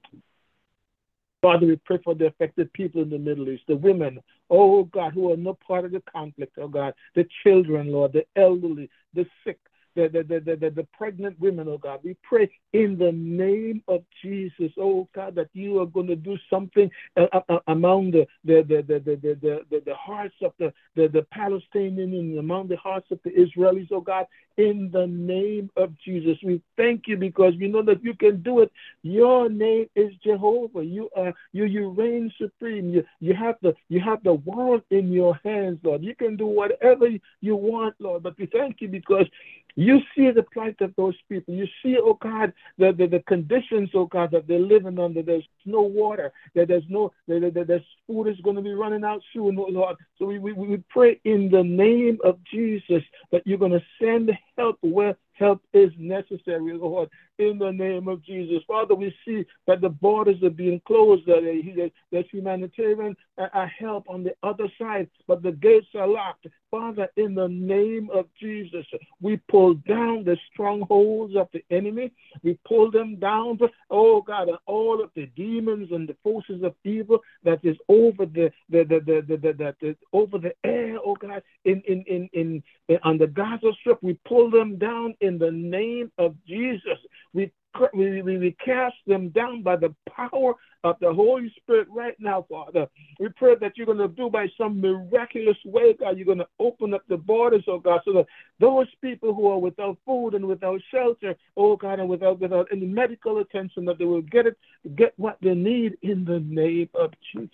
Father, 1.43 1.67
we 1.67 1.77
pray 1.77 1.99
for 2.05 2.15
the 2.15 2.27
affected 2.27 2.73
people 2.75 3.03
in 3.03 3.11
the 3.11 3.19
Middle 3.19 3.49
East, 3.49 3.65
the 3.67 3.77
women, 3.77 4.21
oh 4.51 4.85
God, 4.85 5.15
who 5.15 5.33
are 5.33 5.37
no 5.37 5.55
part 5.67 5.85
of 5.85 5.93
the 5.93 6.03
conflict, 6.03 6.57
oh 6.59 6.69
God, 6.69 6.95
the 7.15 7.27
children, 7.43 7.91
Lord, 7.91 8.13
the 8.13 8.25
elderly, 8.37 8.91
the 9.15 9.27
sick, 9.45 9.59
the, 9.95 10.09
the, 10.09 10.41
the, 10.41 10.57
the, 10.57 10.71
the 10.71 10.87
pregnant 10.93 11.39
women, 11.41 11.69
oh 11.69 11.79
God. 11.79 12.01
We 12.03 12.17
pray 12.23 12.51
in 12.73 12.99
the 12.99 13.13
name 13.13 13.83
of 13.89 14.05
Jesus, 14.23 14.73
oh 14.79 15.09
God, 15.15 15.35
that 15.35 15.49
you 15.53 15.81
are 15.81 15.87
going 15.87 16.07
to 16.09 16.17
do 16.17 16.37
something 16.49 16.91
uh, 17.17 17.27
uh, 17.33 17.41
uh 17.49 17.59
among 17.69 18.13
the, 18.13 18.27
the, 18.45 18.63
the, 18.67 18.83
the, 18.87 18.99
the, 19.01 19.17
the, 19.17 19.61
the, 19.71 19.83
the 19.87 19.95
hearts 19.95 20.35
of 20.43 20.53
the, 20.59 20.73
the, 20.95 21.09
the 21.09 21.27
Palestinians 21.35 22.19
and 22.19 22.39
among 22.39 22.69
the 22.69 22.77
hearts 22.77 23.11
of 23.11 23.19
the 23.25 23.31
Israelis, 23.31 23.89
oh 23.93 24.01
God, 24.01 24.27
in 24.57 24.91
the 24.93 25.07
name 25.07 25.71
of 25.77 25.97
Jesus. 25.99 26.37
We 26.45 26.61
thank 26.77 27.05
you 27.07 27.17
because 27.17 27.55
we 27.59 27.69
know 27.69 27.83
that 27.83 28.05
you 28.05 28.15
can 28.15 28.43
do 28.43 28.61
it. 28.61 28.71
Your 29.03 29.49
name 29.49 29.87
is 29.95 30.13
Jehovah. 30.23 30.85
You 30.85 31.09
are 31.17 31.33
you 31.53 31.65
you 31.65 31.91
reign 31.91 32.31
supreme. 32.39 32.91
You 32.91 33.05
you 33.21 33.35
have 33.35 33.57
the 33.63 33.75
you 33.89 34.01
have 34.01 34.23
the 34.23 34.35
world 34.35 34.83
in 34.91 35.13
your 35.13 35.39
hands, 35.45 35.79
Lord. 35.83 36.03
You 36.03 36.15
can 36.15 36.37
do 36.37 36.47
whatever 36.47 37.09
you 37.41 37.57
want, 37.57 37.95
Lord. 37.99 38.23
But 38.23 38.39
we 38.39 38.47
thank 38.47 38.81
you 38.81 38.89
because 38.89 39.27
you 39.76 39.99
see 40.17 40.31
the 40.31 40.43
plight 40.43 40.76
of 40.81 40.94
those 40.96 41.17
people. 41.28 41.55
You 41.55 41.67
see, 41.82 41.96
oh 41.99 42.19
God, 42.20 42.52
the, 42.78 42.93
the, 42.93 43.06
the 43.06 43.20
conditions, 43.27 43.91
oh 43.94 44.06
God, 44.06 44.31
that 44.32 44.46
they're 44.46 44.58
living 44.58 44.98
under. 44.98 45.22
There's 45.22 45.46
no 45.65 45.82
water. 45.82 46.32
That 46.55 46.69
there's 46.69 46.84
no, 46.89 47.12
that, 47.29 47.53
that 47.55 47.67
there's 47.67 47.82
food 48.06 48.29
is 48.29 48.41
going 48.43 48.56
to 48.56 48.62
be 48.62 48.74
running 48.74 49.05
out 49.05 49.22
soon, 49.32 49.58
oh 49.58 49.67
Lord. 49.69 49.96
So 50.19 50.27
we, 50.27 50.39
we, 50.39 50.53
we 50.53 50.82
pray 50.89 51.20
in 51.24 51.50
the 51.50 51.62
name 51.62 52.19
of 52.24 52.39
Jesus 52.53 53.03
that 53.32 53.46
you're 53.46 53.58
going 53.58 53.72
to 53.72 53.84
send 54.00 54.31
help 54.56 54.79
where 54.81 55.17
help 55.41 55.62
is 55.72 55.91
necessary, 55.98 56.74
Lord, 56.74 57.08
in 57.41 57.59
the 57.59 57.73
name 57.73 58.06
of 58.06 58.23
Jesus. 58.23 58.63
Father, 58.69 58.94
we 58.94 59.15
see 59.25 59.47
that 59.67 59.81
the 59.81 59.89
borders 59.89 60.43
are 60.43 60.51
being 60.51 60.81
closed, 60.87 61.27
that 61.27 61.91
there's 62.13 62.27
humanitarian 62.31 63.17
uh, 63.39 63.47
uh, 63.55 63.67
help 63.79 64.05
on 64.09 64.23
the 64.23 64.35
other 64.43 64.69
side, 64.79 65.09
but 65.27 65.43
the 65.43 65.53
gates 65.53 65.87
are 65.94 66.06
locked. 66.06 66.47
Father, 66.70 67.09
in 67.17 67.35
the 67.35 67.49
name 67.49 68.11
of 68.13 68.27
Jesus, 68.39 68.87
we 69.20 69.39
pull 69.49 69.75
down 69.75 70.23
the 70.23 70.37
strongholds 70.53 71.35
of 71.35 71.49
the 71.53 71.65
enemy. 71.70 72.13
We 72.43 72.59
pull 72.69 72.91
them 72.91 73.17
down, 73.17 73.59
oh 73.91 74.20
God, 74.20 74.49
and 74.49 74.59
all 74.67 75.03
of 75.03 75.11
the 75.17 75.27
demons 75.35 75.89
and 75.91 76.09
the 76.09 76.17
forces 76.23 76.63
of 76.63 76.75
evil 76.85 77.20
that 77.43 77.65
is 77.65 77.77
over 77.89 78.27
the 78.27 78.53
the 78.69 78.85
the 78.85 79.01
the, 79.01 79.25
the, 79.27 79.37
the, 79.37 79.75
the, 79.81 79.97
over 80.13 80.39
the 80.39 80.55
air, 80.65 80.99
oh 81.05 81.17
God, 81.17 81.43
in 81.65 81.81
in 81.89 82.05
in, 82.06 82.29
in 82.35 82.63
on 83.03 83.19
the 83.19 83.27
Gaza 83.27 83.73
Strip. 83.81 83.99
We 84.03 84.19
pull 84.27 84.51
them 84.51 84.77
down 84.77 85.15
in 85.20 85.39
the 85.39 85.51
name 85.51 86.13
of 86.19 86.37
Jesus. 86.47 86.99
We 87.34 87.53
we, 87.94 88.22
we, 88.22 88.56
cast 88.65 88.96
them 89.06 89.29
down 89.29 89.63
by 89.63 89.77
the 89.77 89.94
power 90.08 90.55
of 90.82 90.96
the 91.01 91.13
Holy 91.13 91.53
Spirit 91.56 91.89
right 91.91 92.17
now, 92.19 92.44
Father. 92.49 92.89
We 93.19 93.29
pray 93.29 93.55
that 93.60 93.77
you're 93.77 93.87
going 93.87 93.99
to 93.99 94.08
do 94.08 94.29
by 94.29 94.49
some 94.58 94.81
miraculous 94.81 95.56
way, 95.65 95.94
God. 95.94 96.17
You're 96.17 96.27
going 96.27 96.39
to 96.39 96.49
open 96.58 96.94
up 96.94 97.03
the 97.08 97.17
borders, 97.17 97.65
oh 97.69 97.79
God, 97.79 98.01
so 98.05 98.13
that 98.15 98.27
those 98.58 98.89
people 99.01 99.34
who 99.34 99.46
are 99.49 99.58
without 99.58 99.99
food 100.05 100.34
and 100.34 100.46
without 100.46 100.81
shelter, 100.91 101.37
oh 101.56 101.77
God, 101.77 102.01
and 102.01 102.08
without 102.08 102.41
without 102.41 102.69
any 102.72 102.87
medical 102.87 103.39
attention, 103.39 103.84
that 103.84 103.99
they 103.99 104.05
will 104.05 104.22
get 104.22 104.46
it, 104.46 104.56
get 104.96 105.13
what 105.17 105.37
they 105.41 105.55
need 105.55 105.96
in 106.03 106.25
the 106.25 106.41
name 106.41 106.89
of 106.94 107.13
Jesus. 107.32 107.51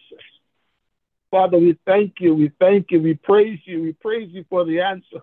Father, 1.31 1.59
we 1.59 1.77
thank 1.85 2.15
you, 2.21 2.35
we 2.35 2.51
thank 2.61 2.91
you, 2.91 3.01
we 3.01 3.15
praise 3.15 3.59
you, 3.65 3.83
we 3.83 3.93
praise 3.93 4.31
you 4.33 4.45
for 4.49 4.65
the 4.65 4.81
answer. 4.81 5.23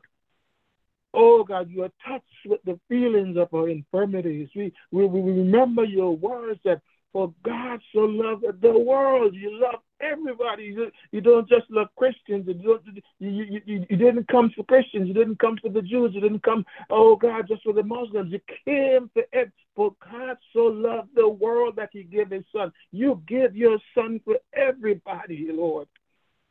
Oh 1.14 1.44
God, 1.44 1.70
you 1.70 1.84
are 1.84 1.92
touched 2.08 2.26
with 2.46 2.62
the 2.66 2.80
feelings 2.90 3.38
of 3.38 3.54
our 3.54 3.70
infirmities. 3.70 4.50
We, 4.56 4.74
we, 4.92 5.06
we 5.06 5.32
remember 5.32 5.84
your 5.84 6.16
words 6.16 6.60
that 6.66 6.82
for 7.14 7.32
God 7.46 7.80
so 7.94 8.00
loved 8.00 8.44
the 8.62 8.72
world, 8.72 9.36
you 9.36 9.60
love 9.62 9.82
everybody. 10.02 10.64
You, 10.64 10.92
you 11.12 11.22
don't 11.22 11.48
just 11.48 11.70
love 11.70 11.88
Christians. 11.96 12.46
You, 12.48 12.56
don't, 12.56 12.82
you, 13.20 13.30
you, 13.30 13.62
you, 13.66 13.86
you 13.88 13.98
didn't 13.98 14.28
come 14.28 14.52
for 14.56 14.64
Christians. 14.64 15.08
You 15.08 15.14
didn't 15.14 15.38
come 15.38 15.58
for 15.62 15.70
the 15.70 15.84
Jews. 15.84 16.12
You 16.16 16.22
didn't 16.22 16.42
come, 16.42 16.66
oh 16.90 17.16
God, 17.16 17.48
just 17.48 17.62
for 17.62 17.74
the 17.74 17.84
Muslims. 17.84 18.32
You 18.32 18.40
came 18.66 19.12
for 19.14 19.24
it. 19.32 19.52
For 19.76 19.96
God 20.12 20.38
so 20.54 20.62
loved 20.62 21.10
the 21.16 21.28
world 21.28 21.76
that 21.78 21.90
he 21.94 22.04
gave 22.04 22.32
his 22.32 22.44
son. 22.56 22.72
You 22.92 23.22
give 23.28 23.56
your 23.56 23.78
son 23.96 24.20
for 24.26 24.38
everybody, 24.54 25.48
Lord, 25.52 25.88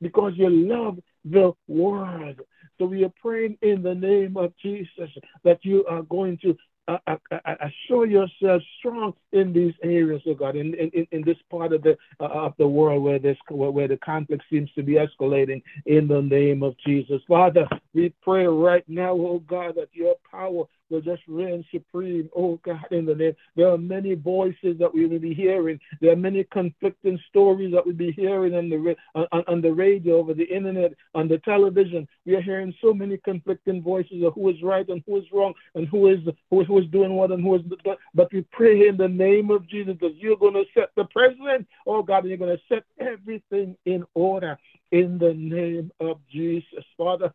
because 0.01 0.33
you 0.37 0.49
love 0.49 0.99
the 1.25 1.53
world. 1.67 2.41
So 2.83 2.87
we 2.87 3.05
are 3.05 3.13
praying 3.23 3.59
in 3.63 3.81
the 3.81 3.95
name 3.95 4.37
of 4.37 4.53
Jesus 4.61 5.09
that 5.45 5.61
you 5.63 5.87
are 5.87 6.03
going 6.03 6.37
to 6.39 6.57
uh, 6.89 6.99
uh, 7.07 7.17
uh, 7.31 7.55
show 7.87 8.03
yourself 8.03 8.61
strong 8.81 9.15
in 9.31 9.53
these 9.53 9.75
areas, 9.85 10.21
oh 10.27 10.35
God, 10.35 10.57
in, 10.57 10.75
in, 10.75 11.07
in 11.13 11.23
this 11.25 11.37
part 11.49 11.73
of 11.73 11.85
the 11.85 11.97
uh, 12.19 12.25
of 12.25 12.55
the 12.59 12.67
world 12.67 13.05
where 13.05 13.21
this 13.21 13.37
where, 13.49 13.71
where 13.71 13.87
the 13.87 13.99
conflict 13.99 14.43
seems 14.51 14.69
to 14.73 14.83
be 14.83 14.95
escalating. 14.95 15.63
In 15.87 16.09
the 16.09 16.23
name 16.23 16.65
of 16.65 16.75
Jesus, 16.85 17.23
Father, 17.29 17.69
we 17.95 18.13
pray 18.21 18.47
right 18.47 18.85
now, 18.89 19.13
oh 19.13 19.45
God, 19.47 19.77
that 19.77 19.91
your 19.93 20.17
power 20.29 20.65
will 20.93 21.01
just 21.01 21.23
reign 21.27 21.65
supreme. 21.73 22.29
Oh 22.37 22.61
God, 22.65 22.85
in 22.91 23.07
the 23.07 23.15
name. 23.15 23.35
There 23.57 23.69
are 23.69 23.79
many 23.79 24.15
voices 24.15 24.79
that 24.79 24.93
we 24.93 25.07
will 25.07 25.19
be 25.19 25.35
hearing. 25.35 25.81
There 26.01 26.13
are 26.13 26.17
many 26.17 26.45
conflicting 26.45 27.19
stories 27.29 27.73
that 27.73 27.85
we'll 27.85 27.95
be 27.95 28.13
hearing 28.13 28.55
on 28.55 28.69
the 28.69 28.95
on, 29.15 29.45
on 29.49 29.61
the 29.61 29.73
radio, 29.73 30.19
over 30.19 30.35
the 30.35 30.45
internet, 30.45 30.93
on 31.15 31.29
the 31.29 31.39
television. 31.39 32.07
We 32.27 32.37
are 32.37 32.43
hearing 32.43 32.75
so 32.81 32.93
many 32.93 33.17
conflicting 33.17 33.83
voices 33.83 34.23
of 34.23 34.35
who 34.35 34.51
is 34.51 34.63
right 34.63 34.89
and 34.89 35.03
who 35.07 35.17
is 35.17 35.25
wrong 35.33 35.55
and 35.75 35.89
who 35.89 36.09
is 36.09 36.21
who 36.51 36.61
is, 36.79 36.87
doing 36.93 37.15
what 37.15 37.31
and 37.31 37.43
who 37.43 37.55
is 37.55 37.63
not. 37.87 37.99
but 38.15 38.33
we 38.33 38.43
pray 38.53 38.89
in 38.89 38.97
the 38.97 39.09
name 39.09 39.51
of 39.51 39.67
Jesus 39.67 39.97
that 40.01 40.17
you're 40.17 40.37
going 40.37 40.55
to 40.55 40.65
set 40.75 40.91
the 40.95 41.05
president, 41.07 41.67
oh 41.87 42.03
God, 42.03 42.19
and 42.19 42.29
you're 42.29 42.39
going 42.39 42.57
to 42.57 42.63
set 42.69 42.85
everything 43.01 43.77
in 43.87 44.05
order 44.15 44.59
in 44.91 45.19
the 45.19 45.33
name 45.33 45.91
of 46.01 46.19
Jesus. 46.31 46.85
Father, 46.97 47.33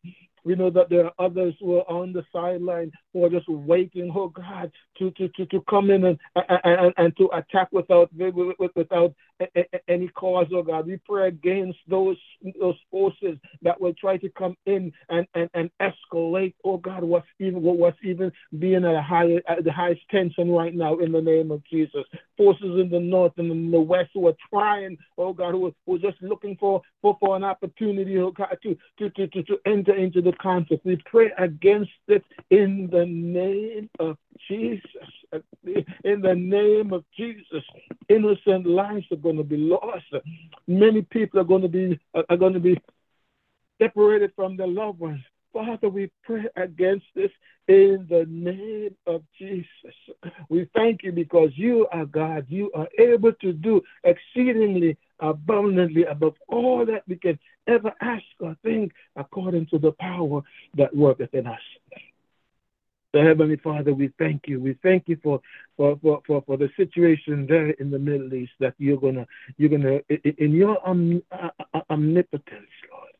we 0.47 0.55
know 0.55 0.69
that 0.69 0.89
there 0.89 1.05
are 1.05 1.13
others 1.19 1.53
who 1.59 1.75
are 1.75 1.89
on 1.91 2.13
the 2.13 2.23
sideline 2.31 2.89
who 3.11 3.25
are 3.25 3.29
just 3.29 3.49
waiting, 3.49 4.09
oh 4.15 4.29
God, 4.29 4.71
to, 4.97 5.11
to, 5.11 5.27
to, 5.27 5.45
to 5.47 5.61
come 5.69 5.91
in 5.91 6.05
and, 6.05 6.17
and, 6.35 6.93
and 6.95 7.17
to 7.17 7.29
attack 7.33 7.67
without 7.73 8.09
without 8.15 9.13
any 9.88 10.08
cause, 10.10 10.48
oh 10.53 10.63
God. 10.63 10.88
We 10.88 10.98
pray 10.98 11.27
against 11.27 11.79
those 11.88 12.17
those 12.60 12.75
forces 12.91 13.38
that 13.62 13.79
will 13.79 13.94
try 13.94 14.17
to 14.17 14.29
come 14.29 14.56
in 14.65 14.91
and, 15.10 15.27
and, 15.34 15.50
and 15.53 15.70
escalate, 15.82 16.53
oh 16.63 16.77
God, 16.77 17.03
what's 17.03 17.27
even 17.39 17.62
what's 17.62 17.98
even 18.03 18.32
being 18.60 18.86
at 18.86 18.96
a 18.96 19.01
high 19.01 19.36
at 19.48 19.63
the 19.63 19.72
highest 19.72 20.01
tension 20.10 20.51
right 20.51 20.74
now 20.74 20.98
in 20.98 21.12
the 21.12 21.22
name 21.22 21.51
of 21.51 21.63
Jesus. 21.65 22.03
Forces 22.36 22.79
in 22.79 22.89
the 22.89 23.00
north 23.00 23.34
and 23.38 23.51
in 23.51 23.72
the 23.72 23.79
west 23.79 24.12
who 24.13 24.27
are 24.27 24.36
trying, 24.50 24.98
oh 25.17 25.34
God, 25.34 25.51
who 25.51 25.67
are, 25.67 25.72
who 25.86 25.96
are 25.96 26.00
just 26.00 26.22
looking 26.22 26.56
for, 26.60 26.82
for, 27.01 27.17
for 27.20 27.36
an 27.36 27.44
opportunity, 27.44 28.17
oh 28.17 28.32
God, 28.32 28.58
to, 28.63 28.77
to, 29.00 29.10
to, 29.12 29.27
to, 29.27 29.44
to 29.44 29.58
enter 29.65 29.96
into 29.96 30.22
the 30.22 30.34
conflict. 30.34 30.86
We 30.86 31.01
pray 31.06 31.32
against 31.38 31.91
it 32.08 32.24
in 32.50 32.89
the 32.91 33.06
name 33.06 33.89
of 34.00 34.17
Jesus. 34.48 34.82
In 36.03 36.22
the 36.22 36.36
name 36.36 36.93
of 36.93 37.03
Jesus, 37.15 37.63
innocent 38.10 38.65
lives 38.65 39.05
are 39.12 39.17
going 39.17 39.38
to 39.38 39.43
be 39.43 39.57
lost. 39.57 40.05
Many 40.67 41.01
people 41.01 41.39
are 41.39 41.43
going 41.43 41.63
to 41.63 41.67
be 41.67 42.00
are 42.29 42.38
going 42.38 42.53
to 42.53 42.60
be 42.60 42.79
separated 43.81 44.31
from 44.36 44.57
their 44.57 44.67
loved 44.67 45.00
ones. 45.00 45.22
Father, 45.53 45.89
we 45.89 46.12
pray 46.24 46.46
against 46.55 47.05
this 47.15 47.31
in 47.67 48.05
the 48.10 48.25
name 48.29 48.96
of 49.05 49.24
Jesus. 49.38 49.67
We 50.50 50.69
thank 50.75 51.03
you 51.03 51.12
because 51.12 51.50
you 51.55 51.88
are 51.91 52.05
God. 52.05 52.46
You 52.48 52.72
are 52.75 52.88
able 53.00 53.34
to 53.34 53.53
do 53.53 53.81
exceedingly 54.03 54.98
abundantly 55.19 56.03
above 56.03 56.36
all 56.48 56.86
that 56.86 57.03
we 57.07 57.15
can 57.15 57.39
ever 57.67 57.91
ask 58.01 58.24
or 58.39 58.55
think 58.63 58.93
according 59.15 59.67
to 59.67 59.79
the 59.79 59.91
power 59.93 60.41
that 60.75 60.96
worketh 60.96 61.34
in 61.34 61.48
us. 61.48 61.60
So 63.13 63.21
Heavenly 63.21 63.55
Father, 63.57 63.93
we 63.93 64.11
thank 64.19 64.47
you. 64.47 64.59
We 64.59 64.77
thank 64.83 65.07
you 65.07 65.17
for 65.23 65.41
for, 65.77 65.97
for, 66.01 66.21
for, 66.27 66.41
for 66.41 66.57
the 66.57 66.69
situation 66.75 67.45
there 67.47 67.69
in 67.71 67.89
the 67.89 67.99
Middle 67.99 68.33
East 68.33 68.51
that 68.59 68.73
you're 68.77 68.99
gonna 68.99 69.25
you're 69.57 69.69
gonna 69.69 69.99
in 70.09 70.51
your 70.51 70.77
uh, 70.85 71.49
uh, 71.73 71.81
omnipotence, 71.89 72.67
Lord. 72.91 73.11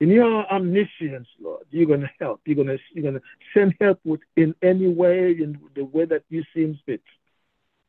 In 0.00 0.08
your 0.08 0.50
omniscience, 0.50 1.28
Lord, 1.40 1.66
you're 1.70 1.86
gonna 1.86 2.10
help. 2.18 2.40
You're 2.46 2.56
gonna 2.56 2.78
you're 2.92 3.04
gonna 3.04 3.22
send 3.54 3.74
help 3.80 4.00
with 4.04 4.20
in 4.36 4.54
any 4.62 4.88
way, 4.88 5.32
in 5.32 5.58
the 5.74 5.84
way 5.84 6.06
that 6.06 6.24
you 6.30 6.42
seem 6.54 6.78
fit, 6.86 7.02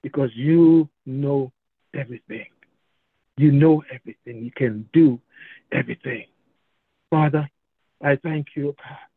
because 0.02 0.30
you 0.36 0.90
know 1.06 1.52
everything. 1.94 2.48
You 3.38 3.52
know 3.52 3.84
everything. 3.92 4.44
You 4.44 4.52
can 4.52 4.88
do 4.94 5.20
everything. 5.72 6.26
Father, 7.10 7.50
I 8.02 8.18
thank 8.18 8.48
you, 8.56 8.76
God. 8.78 9.13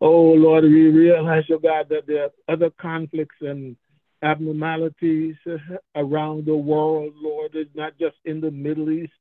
Oh, 0.00 0.32
Lord, 0.32 0.64
we 0.64 0.88
realize, 0.88 1.44
oh 1.50 1.58
God, 1.58 1.88
that 1.90 2.06
there 2.06 2.24
are 2.24 2.30
other 2.48 2.70
conflicts 2.80 3.36
and 3.40 3.76
abnormalities 4.22 5.36
around 5.94 6.46
the 6.46 6.56
world, 6.56 7.12
Lord. 7.20 7.54
Not 7.74 7.98
just 7.98 8.16
in 8.24 8.40
the 8.40 8.50
Middle 8.50 8.90
East. 8.90 9.12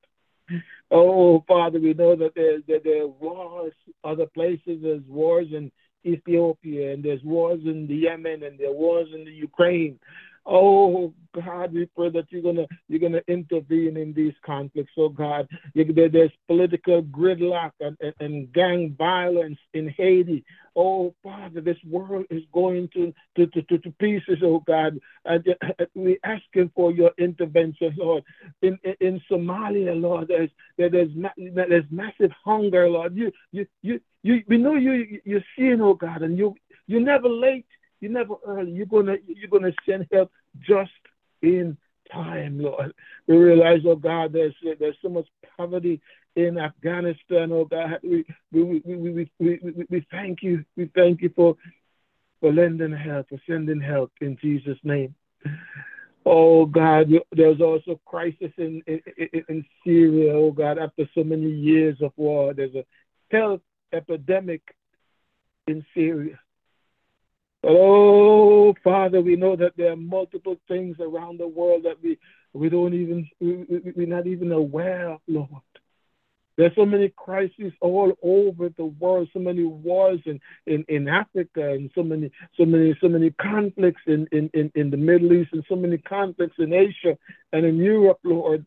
Oh, 0.90 1.44
Father, 1.48 1.80
we 1.80 1.94
know 1.94 2.16
that 2.16 2.34
there, 2.36 2.60
that 2.68 2.84
there 2.84 3.04
are 3.04 3.08
wars 3.08 3.74
other 4.04 4.28
places. 4.28 4.80
There's 4.82 5.04
wars 5.08 5.48
in 5.52 5.72
Ethiopia, 6.06 6.94
and 6.94 7.04
there's 7.04 7.24
wars 7.24 7.60
in 7.66 7.88
the 7.88 7.96
Yemen, 7.96 8.44
and 8.44 8.58
there 8.58 8.70
are 8.70 8.74
wars 8.74 9.10
in 9.14 9.26
the 9.26 9.32
Ukraine. 9.32 10.00
Oh 10.50 11.14
God, 11.44 11.74
we 11.74 11.86
pray 11.86 12.10
that 12.10 12.26
you're 12.30 12.42
gonna 12.42 12.66
you're 12.88 13.00
gonna 13.00 13.22
intervene 13.28 13.96
in 13.98 14.14
these 14.14 14.34
conflicts. 14.44 14.92
Oh 14.98 15.10
God, 15.10 15.48
there's 15.76 16.32
political 16.48 17.04
gridlock 17.04 17.72
and, 17.80 17.96
and, 18.02 18.14
and, 18.20 18.54
gang 18.54 18.96
violence 18.98 19.60
in 19.74 19.90
Haiti. 19.90 20.44
Oh 20.76 21.14
Father, 21.22 21.62
this 21.62 21.78
world 21.88 22.26
is 22.32 22.42
going 22.54 22.90
to 22.94 23.14
to, 23.36 23.48
to, 23.48 23.62
to, 23.64 23.78
to 23.78 23.92
pieces. 24.00 24.40
Oh 24.44 24.64
God, 24.66 25.00
and 25.26 25.44
we're 25.94 26.18
asking 26.24 26.72
for 26.76 26.92
your 26.92 27.12
intervention, 27.20 27.94
Lord. 27.98 28.24
In, 28.64 28.80
in, 28.84 28.96
in 29.00 29.22
Somalia, 29.30 30.00
Lord, 30.00 30.30
there's 30.30 30.50
there's 30.78 30.92
there's 31.38 31.86
massive 31.92 32.32
hunger, 32.44 32.90
Lord. 32.90 33.16
You 33.16 33.32
you 33.52 33.68
you 33.84 34.00
you 34.24 34.44
we 34.48 34.58
know 34.58 34.76
you 34.76 35.20
you're 35.24 35.46
seeing, 35.56 35.82
oh 35.82 35.94
God, 35.94 36.24
and 36.24 36.38
you 36.38 36.56
you're 36.88 37.02
never 37.02 37.30
late 37.30 37.66
you're 38.00 38.12
never 38.12 38.36
early. 38.46 38.72
You're 38.72 38.86
gonna 38.86 39.16
you're 39.28 39.50
gonna 39.50 39.74
send 39.88 40.08
help 40.12 40.32
just 40.60 40.92
in 41.42 41.78
time, 42.12 42.60
Lord. 42.60 42.94
We 43.28 43.38
realize, 43.38 43.82
oh 43.86 43.96
God, 43.96 44.34
there's 44.34 44.56
there's 44.80 44.98
so 45.02 45.10
much 45.10 45.28
poverty 45.58 46.02
in 46.36 46.58
Afghanistan, 46.58 47.52
oh 47.52 47.66
God. 47.66 48.00
We 48.04 48.26
we 48.52 48.64
we 48.64 48.82
we, 48.86 49.32
we, 49.40 49.60
we, 49.62 49.86
we 49.90 50.08
thank 50.12 50.44
you. 50.44 50.64
We 50.76 50.90
thank 50.96 51.22
you 51.22 51.32
for 51.36 51.56
for 52.40 52.54
lending 52.54 52.96
help, 52.96 53.30
for 53.30 53.40
sending 53.48 53.82
help 53.82 54.12
in 54.22 54.38
Jesus' 54.42 54.78
name. 54.84 55.16
Oh 56.26 56.66
God, 56.66 57.10
there's 57.32 57.62
also 57.62 58.00
crisis 58.06 58.52
in, 58.58 58.84
in, 58.86 59.02
in 59.48 59.66
Syria. 59.86 60.34
Oh 60.34 60.52
God, 60.52 60.78
after 60.78 61.10
so 61.16 61.24
many 61.24 61.50
years 61.50 61.98
of 62.02 62.12
war, 62.18 62.54
there's 62.54 62.76
a 62.76 62.84
health 63.32 63.62
epidemic 63.94 64.62
in 65.68 65.86
Syria. 65.94 66.38
Oh, 67.70 68.74
Father, 68.82 69.20
we 69.20 69.36
know 69.36 69.58
that 69.58 69.74
there 69.76 69.92
are 69.92 69.98
multiple 69.98 70.56
things 70.70 70.96
around 71.02 71.38
the 71.38 71.48
world 71.50 71.84
that 71.84 72.02
we, 72.02 72.18
we 72.54 72.70
don't 72.70 72.94
even, 72.94 73.30
we, 73.42 73.66
we're 73.94 74.08
not 74.08 74.26
even 74.26 74.54
aware 74.54 75.10
of, 75.10 75.20
Lord. 75.28 75.50
There's 76.56 76.74
so 76.76 76.86
many 76.86 77.10
crises 77.10 77.74
all 77.82 78.14
over 78.24 78.70
the 78.70 78.86
world, 78.86 79.28
so 79.34 79.40
many 79.40 79.66
wars 79.66 80.22
in, 80.26 80.40
in, 80.66 80.86
in 80.88 81.10
Africa, 81.10 81.74
and 81.74 81.92
so 81.94 82.04
many, 82.04 82.32
so 82.56 82.64
many, 82.64 82.98
so 83.02 83.10
many 83.10 83.32
conflicts 83.32 84.02
in, 84.08 84.28
in, 84.32 84.50
in, 84.54 84.72
in 84.74 84.90
the 84.90 84.98
Middle 84.98 85.34
East, 85.34 85.50
and 85.52 85.66
so 85.68 85.76
many 85.76 85.98
conflicts 85.98 86.56
in 86.60 86.72
Asia 86.72 87.18
and 87.52 87.66
in 87.66 87.76
Europe, 87.76 88.20
Lord. 88.24 88.66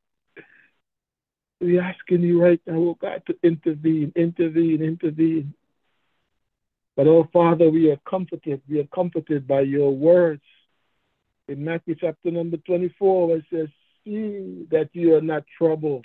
We're 1.59 1.81
asking 1.81 2.21
you 2.21 2.43
right 2.43 2.61
now, 2.67 2.77
oh 2.77 2.99
God, 3.01 3.23
to 3.29 3.37
intervene, 3.43 4.13
intervene, 4.15 4.83
intervene. 4.83 5.55
But 7.01 7.07
oh 7.07 7.27
Father, 7.33 7.71
we 7.71 7.91
are 7.91 7.99
comforted. 8.07 8.61
We 8.69 8.79
are 8.79 8.87
comforted 8.95 9.49
by 9.49 9.63
your 9.63 9.91
words. 9.91 10.43
In 11.49 11.65
Matthew 11.65 11.95
chapter 11.99 12.31
number 12.31 12.59
24, 12.59 13.37
it 13.39 13.45
says, 13.51 13.69
See 14.05 14.67
that 14.71 14.91
you 14.93 15.15
are 15.15 15.23
not 15.23 15.45
troubled. 15.57 16.05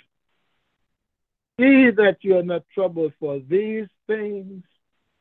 See 1.60 1.90
that 1.90 2.16
you 2.22 2.38
are 2.38 2.42
not 2.42 2.62
troubled, 2.74 3.12
for 3.20 3.40
these 3.40 3.88
things 4.06 4.64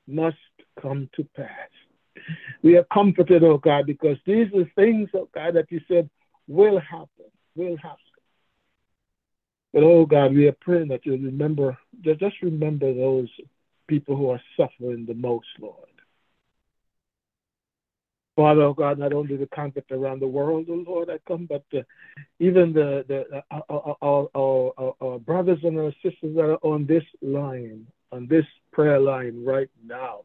must 0.07 0.37
come 0.81 1.09
to 1.17 1.25
pass. 1.35 1.49
We 2.63 2.77
are 2.77 2.85
comforted, 2.85 3.43
oh 3.43 3.57
God, 3.57 3.85
because 3.85 4.15
these 4.25 4.47
are 4.55 4.71
things, 4.77 5.09
oh 5.13 5.27
God, 5.35 5.55
that 5.55 5.69
you 5.73 5.81
said 5.89 6.09
will 6.47 6.79
happen, 6.79 7.29
will 7.53 7.75
happen. 7.75 7.99
But 9.73 9.83
oh 9.83 10.05
God, 10.05 10.33
we 10.33 10.47
are 10.47 10.55
praying 10.61 10.87
that 10.87 11.05
you 11.05 11.17
remember, 11.17 11.77
just 12.01 12.41
remember 12.41 12.93
those 12.93 13.27
people 13.87 14.15
who 14.15 14.29
are 14.29 14.41
suffering 14.57 15.05
the 15.05 15.13
most, 15.13 15.47
Lord. 15.59 15.89
Father, 18.35 18.63
oh 18.63 18.73
God, 18.73 18.99
not 18.99 19.13
only 19.13 19.37
the 19.37 19.47
conflict 19.47 19.91
around 19.91 20.19
the 20.19 20.27
world, 20.27 20.65
oh 20.69 20.83
Lord, 20.85 21.09
I 21.09 21.19
come, 21.25 21.45
but 21.45 21.63
uh, 21.73 21.83
even 22.39 22.73
the, 22.73 23.05
the 23.07 23.43
uh, 23.49 23.61
our, 23.69 23.95
our, 24.01 24.29
our, 24.35 24.93
our, 25.01 25.19
brothers 25.19 25.59
and 25.63 25.79
our 25.79 25.93
sisters 26.03 26.35
that 26.35 26.41
are 26.41 26.59
on 26.61 26.85
this 26.85 27.03
line, 27.21 27.87
on 28.11 28.27
this 28.27 28.45
prayer 28.73 28.99
line 28.99 29.43
right 29.45 29.69
now. 29.85 30.21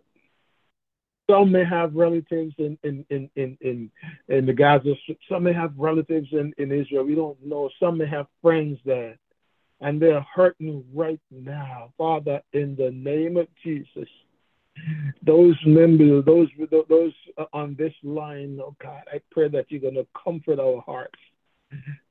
Some 1.31 1.53
may 1.53 1.65
have 1.65 1.95
relatives 1.95 2.55
in, 2.59 2.77
in, 2.83 3.07
in, 3.11 3.31
in, 3.37 3.57
in, 3.61 3.91
in 4.27 4.47
the 4.47 4.53
Gaza. 4.53 4.95
Strip. 5.03 5.19
Some 5.29 5.45
may 5.45 5.53
have 5.53 5.73
relatives 5.77 6.27
in, 6.33 6.53
in 6.59 6.73
Israel. 6.73 7.05
We 7.05 7.15
don't 7.15 7.41
know. 7.47 7.71
Some 7.79 7.99
may 7.99 8.09
have 8.09 8.27
friends 8.43 8.81
there. 8.85 9.17
And 9.81 10.01
they're 10.01 10.27
hurting 10.35 10.85
right 10.95 11.21
now. 11.31 11.93
Father, 11.97 12.43
in 12.53 12.77
the 12.77 12.91
name 12.91 13.37
of 13.37 13.49
Jesus, 13.65 14.09
those 15.23 15.57
members, 15.67 16.25
those 16.25 16.49
those 16.89 17.13
on 17.53 17.75
this 17.79 17.93
line, 18.03 18.59
oh 18.63 18.75
God, 18.83 19.03
I 19.13 19.21
pray 19.31 19.49
that 19.49 19.67
you're 19.69 19.81
going 19.81 19.95
to 19.95 20.07
comfort 20.23 20.59
our 20.59 20.83
hearts, 20.83 21.19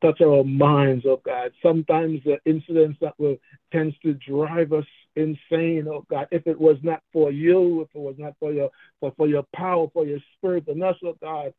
touch 0.02 0.22
our 0.22 0.44
minds, 0.44 1.06
oh 1.08 1.22
God. 1.26 1.52
Sometimes 1.64 2.22
the 2.24 2.38
incidents 2.46 2.98
that 3.02 3.14
will 3.18 3.38
tends 3.72 3.96
to 4.00 4.14
drive 4.14 4.74
us 4.74 4.86
insane, 5.16 5.88
oh 5.88 6.06
God. 6.10 6.28
If 6.32 6.48
it 6.48 6.60
was 6.60 6.78
not 6.84 7.02
for 7.14 7.32
you, 7.32 7.82
if 7.82 7.90
it 7.96 8.00
was 8.00 8.16
not 8.18 8.34
for 8.40 8.52
your 8.52 8.70
for, 9.00 9.14
for 9.18 9.28
your 9.28 9.46
power, 9.56 9.88
for 9.94 10.06
your 10.06 10.20
spirit, 10.38 10.68
and 10.68 10.84
us, 10.84 10.96
oh 11.04 11.18
God, 11.22 11.54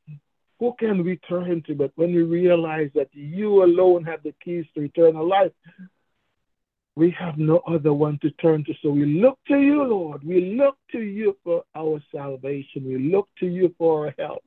who 0.58 0.74
can 0.78 1.02
we 1.04 1.16
turn 1.16 1.62
to? 1.66 1.74
But 1.74 1.92
when 1.96 2.14
we 2.14 2.22
realize 2.22 2.90
that 2.94 3.08
you 3.12 3.64
alone 3.64 4.04
have 4.04 4.22
the 4.22 4.34
keys 4.44 4.66
to 4.74 4.82
eternal 4.82 5.26
life, 5.26 5.52
we 6.96 7.14
have 7.18 7.38
no 7.38 7.58
other 7.66 7.92
one 7.92 8.18
to 8.22 8.30
turn 8.32 8.64
to. 8.64 8.74
So 8.82 8.90
we 8.90 9.06
look 9.06 9.38
to 9.48 9.58
you, 9.58 9.84
Lord. 9.84 10.24
We 10.24 10.56
look 10.56 10.76
to 10.92 11.00
you 11.00 11.36
for 11.44 11.64
our 11.74 12.00
salvation. 12.12 12.84
We 12.84 13.10
look 13.10 13.28
to 13.40 13.46
you 13.46 13.74
for 13.78 14.06
our 14.06 14.14
help. 14.18 14.44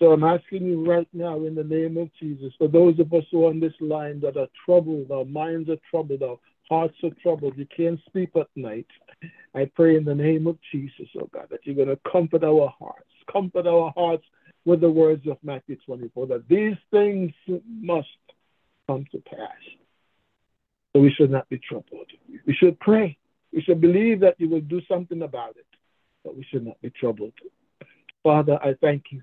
So 0.00 0.12
I'm 0.12 0.24
asking 0.24 0.66
you 0.66 0.84
right 0.84 1.08
now 1.12 1.44
in 1.44 1.54
the 1.54 1.64
name 1.64 1.96
of 1.96 2.10
Jesus, 2.20 2.52
for 2.58 2.68
those 2.68 2.98
of 2.98 3.12
us 3.12 3.24
who 3.30 3.44
are 3.44 3.50
on 3.50 3.60
this 3.60 3.74
line 3.80 4.20
that 4.20 4.36
are 4.36 4.48
troubled, 4.64 5.10
our 5.10 5.24
minds 5.24 5.70
are 5.70 5.78
troubled, 5.90 6.22
our 6.22 6.36
hearts 6.68 6.96
are 7.04 7.14
troubled, 7.22 7.56
you 7.56 7.66
can't 7.74 8.00
sleep 8.12 8.32
at 8.36 8.48
night. 8.56 8.86
I 9.54 9.70
pray 9.74 9.96
in 9.96 10.04
the 10.04 10.14
name 10.14 10.46
of 10.46 10.58
Jesus, 10.72 11.06
oh 11.20 11.28
God, 11.32 11.46
that 11.50 11.60
you're 11.62 11.76
going 11.76 11.88
to 11.88 12.10
comfort 12.10 12.42
our 12.42 12.72
hearts, 12.78 13.08
comfort 13.32 13.66
our 13.66 13.92
hearts 13.96 14.24
with 14.64 14.80
the 14.80 14.90
words 14.90 15.26
of 15.28 15.38
Matthew 15.42 15.76
24, 15.86 16.26
that 16.26 16.48
these 16.48 16.76
things 16.90 17.32
must 17.80 18.08
come 18.88 19.06
to 19.12 19.18
pass. 19.18 19.48
So 20.94 21.02
we 21.02 21.12
should 21.12 21.30
not 21.30 21.48
be 21.48 21.58
troubled. 21.58 22.06
We 22.46 22.54
should 22.54 22.78
pray. 22.78 23.18
We 23.52 23.62
should 23.62 23.80
believe 23.80 24.20
that 24.20 24.36
you 24.38 24.48
will 24.48 24.60
do 24.60 24.80
something 24.88 25.22
about 25.22 25.56
it, 25.56 25.66
but 26.24 26.36
we 26.36 26.44
should 26.50 26.64
not 26.64 26.80
be 26.82 26.90
troubled. 26.90 27.32
Father, 28.22 28.58
I 28.62 28.74
thank 28.80 29.04
you. 29.10 29.22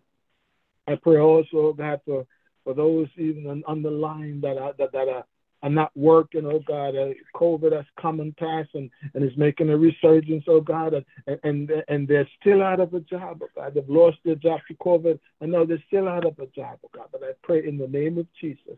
I 0.88 0.96
pray 0.96 1.18
also, 1.20 1.74
God, 1.74 2.02
for, 2.06 2.26
for 2.64 2.74
those 2.74 3.08
even 3.18 3.64
on, 3.66 3.82
the 3.82 3.90
line 3.90 4.42
that 4.42 4.58
are, 4.58 4.74
that, 4.80 4.92
that 4.92 5.08
are, 5.08 5.26
are 5.64 5.70
not 5.70 5.92
working, 5.96 6.46
oh 6.46 6.60
God, 6.68 6.96
uh, 6.96 7.14
COVID 7.36 7.72
has 7.72 7.86
come 8.02 8.20
and 8.20 8.36
passed 8.36 8.72
and, 8.74 8.90
and 9.14 9.24
is 9.24 9.38
making 9.38 9.70
a 9.70 9.78
resurgence, 9.78 10.44
oh 10.48 10.60
God, 10.60 10.94
and, 10.94 11.40
and, 11.44 11.72
and 11.88 12.08
they're 12.08 12.28
still 12.42 12.62
out 12.62 12.80
of 12.82 12.94
a 12.94 13.00
job, 13.00 13.42
oh 13.44 13.50
God. 13.56 13.76
They've 13.76 13.88
lost 13.88 14.18
their 14.26 14.36
job 14.36 14.60
to 14.68 14.74
COVID, 14.76 15.20
and 15.40 15.52
now 15.52 15.64
they're 15.64 15.84
still 15.88 16.10
out 16.10 16.26
of 16.26 16.38
a 16.40 16.48
job, 16.48 16.80
oh 16.84 16.90
God. 16.94 17.08
But 17.12 17.24
I 17.24 17.32
pray 17.44 17.66
in 17.66 17.78
the 17.78 17.88
name 17.88 18.18
of 18.18 18.28
Jesus 18.40 18.78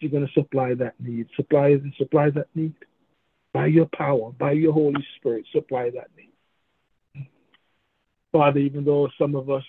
you're 0.00 0.10
going 0.10 0.26
to 0.26 0.32
supply 0.32 0.74
that 0.74 0.94
need. 1.00 1.28
Supply 1.36 1.76
supply 1.98 2.30
that 2.30 2.48
need. 2.54 2.74
By 3.52 3.66
your 3.66 3.86
power, 3.96 4.32
by 4.32 4.52
your 4.52 4.72
Holy 4.72 5.04
Spirit, 5.16 5.46
supply 5.52 5.90
that 5.90 6.08
need. 6.16 7.28
Father, 8.32 8.58
even 8.58 8.84
though 8.84 9.08
some 9.16 9.36
of 9.36 9.48
us 9.48 9.62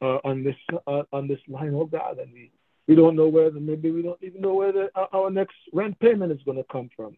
are 0.00 0.20
on 0.24 0.42
this 0.42 0.56
uh, 0.86 1.04
on 1.12 1.28
this 1.28 1.38
line, 1.48 1.72
oh 1.74 1.86
God, 1.86 2.18
and 2.18 2.32
we, 2.32 2.50
we 2.88 2.96
don't 2.96 3.14
know 3.14 3.28
where 3.28 3.50
the, 3.50 3.60
maybe 3.60 3.92
we 3.92 4.02
don't 4.02 4.18
even 4.22 4.40
know 4.40 4.54
where 4.54 4.72
the, 4.72 4.90
our 5.12 5.30
next 5.30 5.54
rent 5.72 5.98
payment 6.00 6.32
is 6.32 6.42
going 6.44 6.56
to 6.56 6.64
come 6.64 6.90
from. 6.96 7.16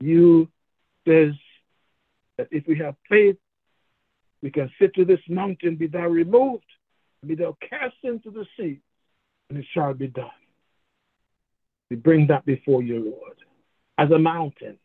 You 0.00 0.48
says 1.08 1.32
that 2.36 2.48
if 2.50 2.66
we 2.66 2.76
have 2.78 2.96
faith, 3.08 3.36
we 4.42 4.50
can 4.50 4.70
sit 4.78 4.94
to 4.94 5.06
this 5.06 5.20
mountain, 5.28 5.76
be 5.76 5.86
thou 5.86 6.06
removed, 6.06 6.66
be 7.26 7.34
thou 7.34 7.56
cast 7.66 7.96
into 8.02 8.30
the 8.30 8.44
sea, 8.58 8.80
and 9.48 9.58
it 9.58 9.64
shall 9.72 9.94
be 9.94 10.08
done. 10.08 10.30
We 11.90 11.96
bring 11.96 12.26
that 12.28 12.44
before 12.44 12.82
you, 12.82 13.16
Lord, 13.16 13.36
as 13.98 14.10
a 14.10 14.18
mountain. 14.18 14.78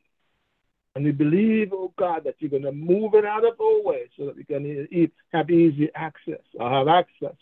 And 0.95 1.05
we 1.05 1.11
believe, 1.11 1.71
oh 1.73 1.93
God, 1.97 2.23
that 2.25 2.35
you're 2.39 2.49
going 2.49 2.63
to 2.63 2.71
move 2.71 3.13
it 3.13 3.25
out 3.25 3.45
of 3.45 3.59
our 3.59 3.81
way 3.81 4.09
so 4.17 4.25
that 4.25 4.35
we 4.35 4.43
can 4.43 5.09
have 5.31 5.49
easy 5.49 5.89
access 5.95 6.41
or 6.59 6.69
have 6.69 6.87
access 6.87 7.37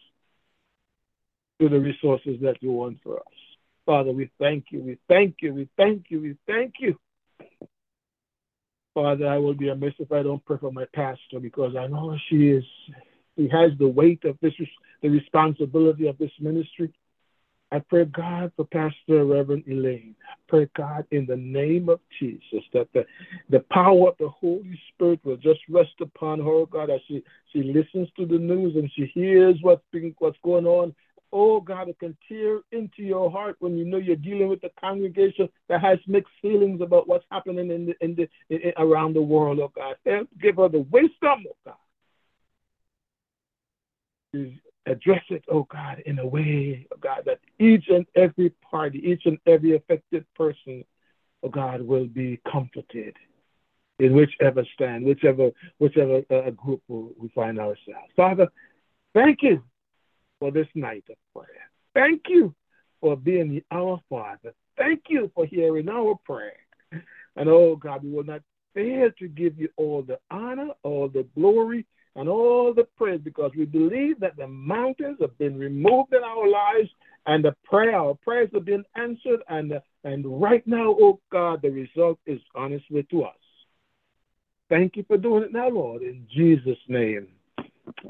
to 1.59 1.67
the 1.67 1.79
resources 1.79 2.37
that 2.41 2.61
you 2.61 2.71
want 2.71 2.99
for 3.03 3.17
us. 3.17 3.25
Father, 3.85 4.11
we 4.11 4.29
thank 4.39 4.65
you, 4.69 4.81
we 4.81 4.99
thank 5.07 5.37
you, 5.41 5.53
we 5.53 5.67
thank 5.75 6.05
you, 6.09 6.21
we 6.21 6.37
thank 6.45 6.75
you. 6.79 6.97
Father, 8.93 9.27
I 9.27 9.37
will 9.37 9.55
be 9.55 9.69
amiss 9.69 9.93
if 9.99 10.11
I 10.11 10.21
don't 10.21 10.43
pray 10.45 10.57
for 10.59 10.71
my 10.71 10.85
pastor 10.93 11.39
because 11.41 11.75
I 11.75 11.87
know 11.87 12.15
she 12.29 12.49
is, 12.49 12.63
he 13.35 13.47
has 13.49 13.71
the 13.79 13.87
weight 13.87 14.23
of 14.25 14.37
this, 14.41 14.53
the 15.01 15.09
responsibility 15.09 16.07
of 16.07 16.17
this 16.17 16.31
ministry. 16.39 16.93
I 17.71 17.79
pray, 17.79 18.05
God, 18.05 18.51
for 18.55 18.65
Pastor 18.65 19.25
Reverend 19.25 19.63
Elaine. 19.67 20.15
Pray, 20.47 20.67
God, 20.75 21.05
in 21.11 21.27
the 21.27 21.35
name 21.35 21.87
of 21.87 21.99
Jesus, 22.19 22.63
that 22.73 22.87
the, 22.93 23.05
the 23.49 23.59
power 23.71 24.09
of 24.09 24.15
the 24.19 24.29
Holy 24.29 24.79
Spirit 24.93 25.19
will 25.23 25.37
just 25.37 25.59
rest 25.69 25.93
upon 26.01 26.39
her, 26.39 26.49
oh 26.49 26.65
God, 26.65 26.89
as 26.89 26.99
she, 27.07 27.23
she 27.53 27.61
listens 27.61 28.09
to 28.17 28.25
the 28.25 28.39
news 28.39 28.75
and 28.75 28.89
she 28.95 29.05
hears 29.13 29.57
what's, 29.61 29.83
being, 29.91 30.15
what's 30.17 30.37
going 30.43 30.65
on. 30.65 30.95
Oh, 31.31 31.61
God, 31.61 31.89
it 31.89 31.99
can 31.99 32.17
tear 32.27 32.61
into 32.71 33.03
your 33.03 33.29
heart 33.29 33.55
when 33.59 33.77
you 33.77 33.85
know 33.85 33.97
you're 33.97 34.15
dealing 34.15 34.47
with 34.47 34.63
a 34.63 34.71
congregation 34.81 35.47
that 35.67 35.79
has 35.79 35.99
mixed 36.07 36.33
feelings 36.41 36.81
about 36.81 37.07
what's 37.07 37.25
happening 37.29 37.69
in 37.69 37.85
the, 37.85 37.95
in 38.03 38.15
the, 38.15 38.27
in, 38.49 38.73
around 38.77 39.13
the 39.13 39.21
world, 39.21 39.59
oh, 39.59 39.71
God. 39.75 39.95
Help 40.07 40.27
give 40.41 40.55
her 40.55 40.69
the 40.69 40.79
wisdom, 40.79 41.45
oh, 41.47 41.55
God 41.63 41.75
address 44.85 45.23
it, 45.29 45.43
oh 45.49 45.67
God, 45.71 46.01
in 46.05 46.19
a 46.19 46.25
way, 46.25 46.87
oh 46.93 46.97
God, 46.99 47.23
that 47.25 47.39
each 47.59 47.85
and 47.89 48.05
every 48.15 48.49
party, 48.69 48.99
each 48.99 49.25
and 49.25 49.37
every 49.45 49.75
affected 49.75 50.25
person, 50.35 50.83
oh 51.43 51.49
God, 51.49 51.81
will 51.81 52.07
be 52.07 52.39
comforted 52.51 53.15
in 53.99 54.13
whichever 54.13 54.63
stand, 54.73 55.05
whichever 55.05 55.51
whichever 55.77 56.21
uh, 56.31 56.49
group 56.51 56.81
we 56.87 57.29
find 57.35 57.59
ourselves. 57.59 58.11
Father, 58.15 58.47
thank 59.13 59.41
you 59.41 59.63
for 60.39 60.51
this 60.51 60.67
night 60.73 61.03
of 61.09 61.17
prayer. 61.33 61.69
Thank 61.93 62.23
you 62.27 62.53
for 63.01 63.15
being 63.17 63.61
our 63.71 63.99
Father. 64.09 64.53
Thank 64.77 65.03
you 65.09 65.31
for 65.35 65.45
hearing 65.45 65.89
our 65.89 66.15
prayer. 66.25 66.53
And 67.35 67.49
oh 67.49 67.75
God, 67.75 68.03
we 68.03 68.11
will 68.11 68.23
not 68.23 68.41
fail 68.73 69.09
to 69.19 69.27
give 69.27 69.59
you 69.59 69.69
all 69.77 70.01
the 70.01 70.19
honor, 70.31 70.69
all 70.83 71.09
the 71.09 71.25
glory, 71.35 71.85
and 72.15 72.27
all 72.27 72.73
the 72.73 72.85
praise 72.97 73.21
because 73.23 73.51
we 73.57 73.65
believe 73.65 74.19
that 74.19 74.35
the 74.37 74.47
mountains 74.47 75.17
have 75.21 75.37
been 75.37 75.57
removed 75.57 76.13
in 76.13 76.23
our 76.23 76.49
lives 76.49 76.89
and 77.25 77.43
the 77.43 77.55
prayer, 77.63 77.95
our 77.95 78.15
prayers 78.15 78.49
have 78.53 78.65
been 78.65 78.83
answered. 78.95 79.41
And, 79.47 79.73
and 80.03 80.41
right 80.41 80.65
now, 80.65 80.95
oh 80.99 81.19
God, 81.31 81.61
the 81.61 81.69
result 81.69 82.19
is 82.25 82.39
honestly 82.55 83.03
to 83.11 83.23
us. 83.23 83.33
Thank 84.69 84.95
you 84.95 85.03
for 85.07 85.17
doing 85.17 85.43
it 85.43 85.53
now, 85.53 85.69
Lord, 85.69 86.01
in 86.01 86.27
Jesus' 86.33 86.77
name. 86.87 87.27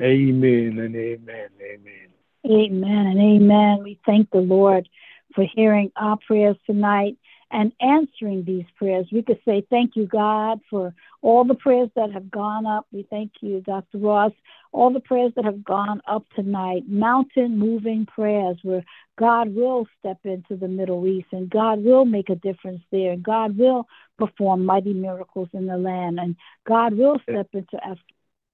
Amen 0.02 0.78
and 0.80 0.96
amen. 0.96 1.50
Amen. 1.62 2.10
Amen 2.46 3.08
and 3.08 3.20
amen. 3.20 3.84
We 3.84 4.00
thank 4.06 4.30
the 4.32 4.40
Lord 4.40 4.88
for 5.36 5.46
hearing 5.56 5.92
our 5.96 6.18
prayers 6.26 6.58
tonight 6.66 7.18
and 7.52 7.72
answering 7.82 8.44
these 8.44 8.66
prayers. 8.76 9.08
We 9.12 9.24
could 9.24 9.40
say, 9.46 9.66
Thank 9.70 9.96
you, 9.96 10.06
God, 10.06 10.60
for 10.70 10.94
all 11.22 11.44
the 11.44 11.56
prayers 11.56 11.90
that 11.96 12.12
have 12.12 12.30
gone 12.30 12.66
up. 12.66 12.86
We 12.92 13.08
thank 13.10 13.32
you, 13.42 13.62
Dr. 13.62 13.98
Ross, 13.98 14.32
all 14.72 14.92
the 14.92 15.00
prayers 15.00 15.34
that 15.36 15.46
have 15.46 15.64
gone 15.64 16.02
up 16.08 16.24
tonight, 16.36 16.84
mountain 16.88 17.58
moving 17.58 18.06
prayers 18.06 18.58
where 18.64 18.84
God 19.18 19.54
will 19.54 19.88
step 20.00 20.20
into 20.24 20.56
the 20.56 20.68
Middle 20.68 21.08
East 21.08 21.28
and 21.32 21.50
God 21.50 21.84
will 21.84 22.06
make 22.06 22.30
a 22.30 22.36
difference 22.36 22.82
there. 22.92 23.12
And 23.14 23.24
God 23.24 23.58
will 23.58 23.88
perform 24.18 24.66
mighty 24.66 24.94
miracles 24.94 25.50
in 25.54 25.66
the 25.66 25.78
land. 25.78 26.20
And 26.20 26.36
God 26.68 26.94
will 26.94 27.20
step 27.24 27.48
into 27.54 27.76
Afghanistan 27.78 28.06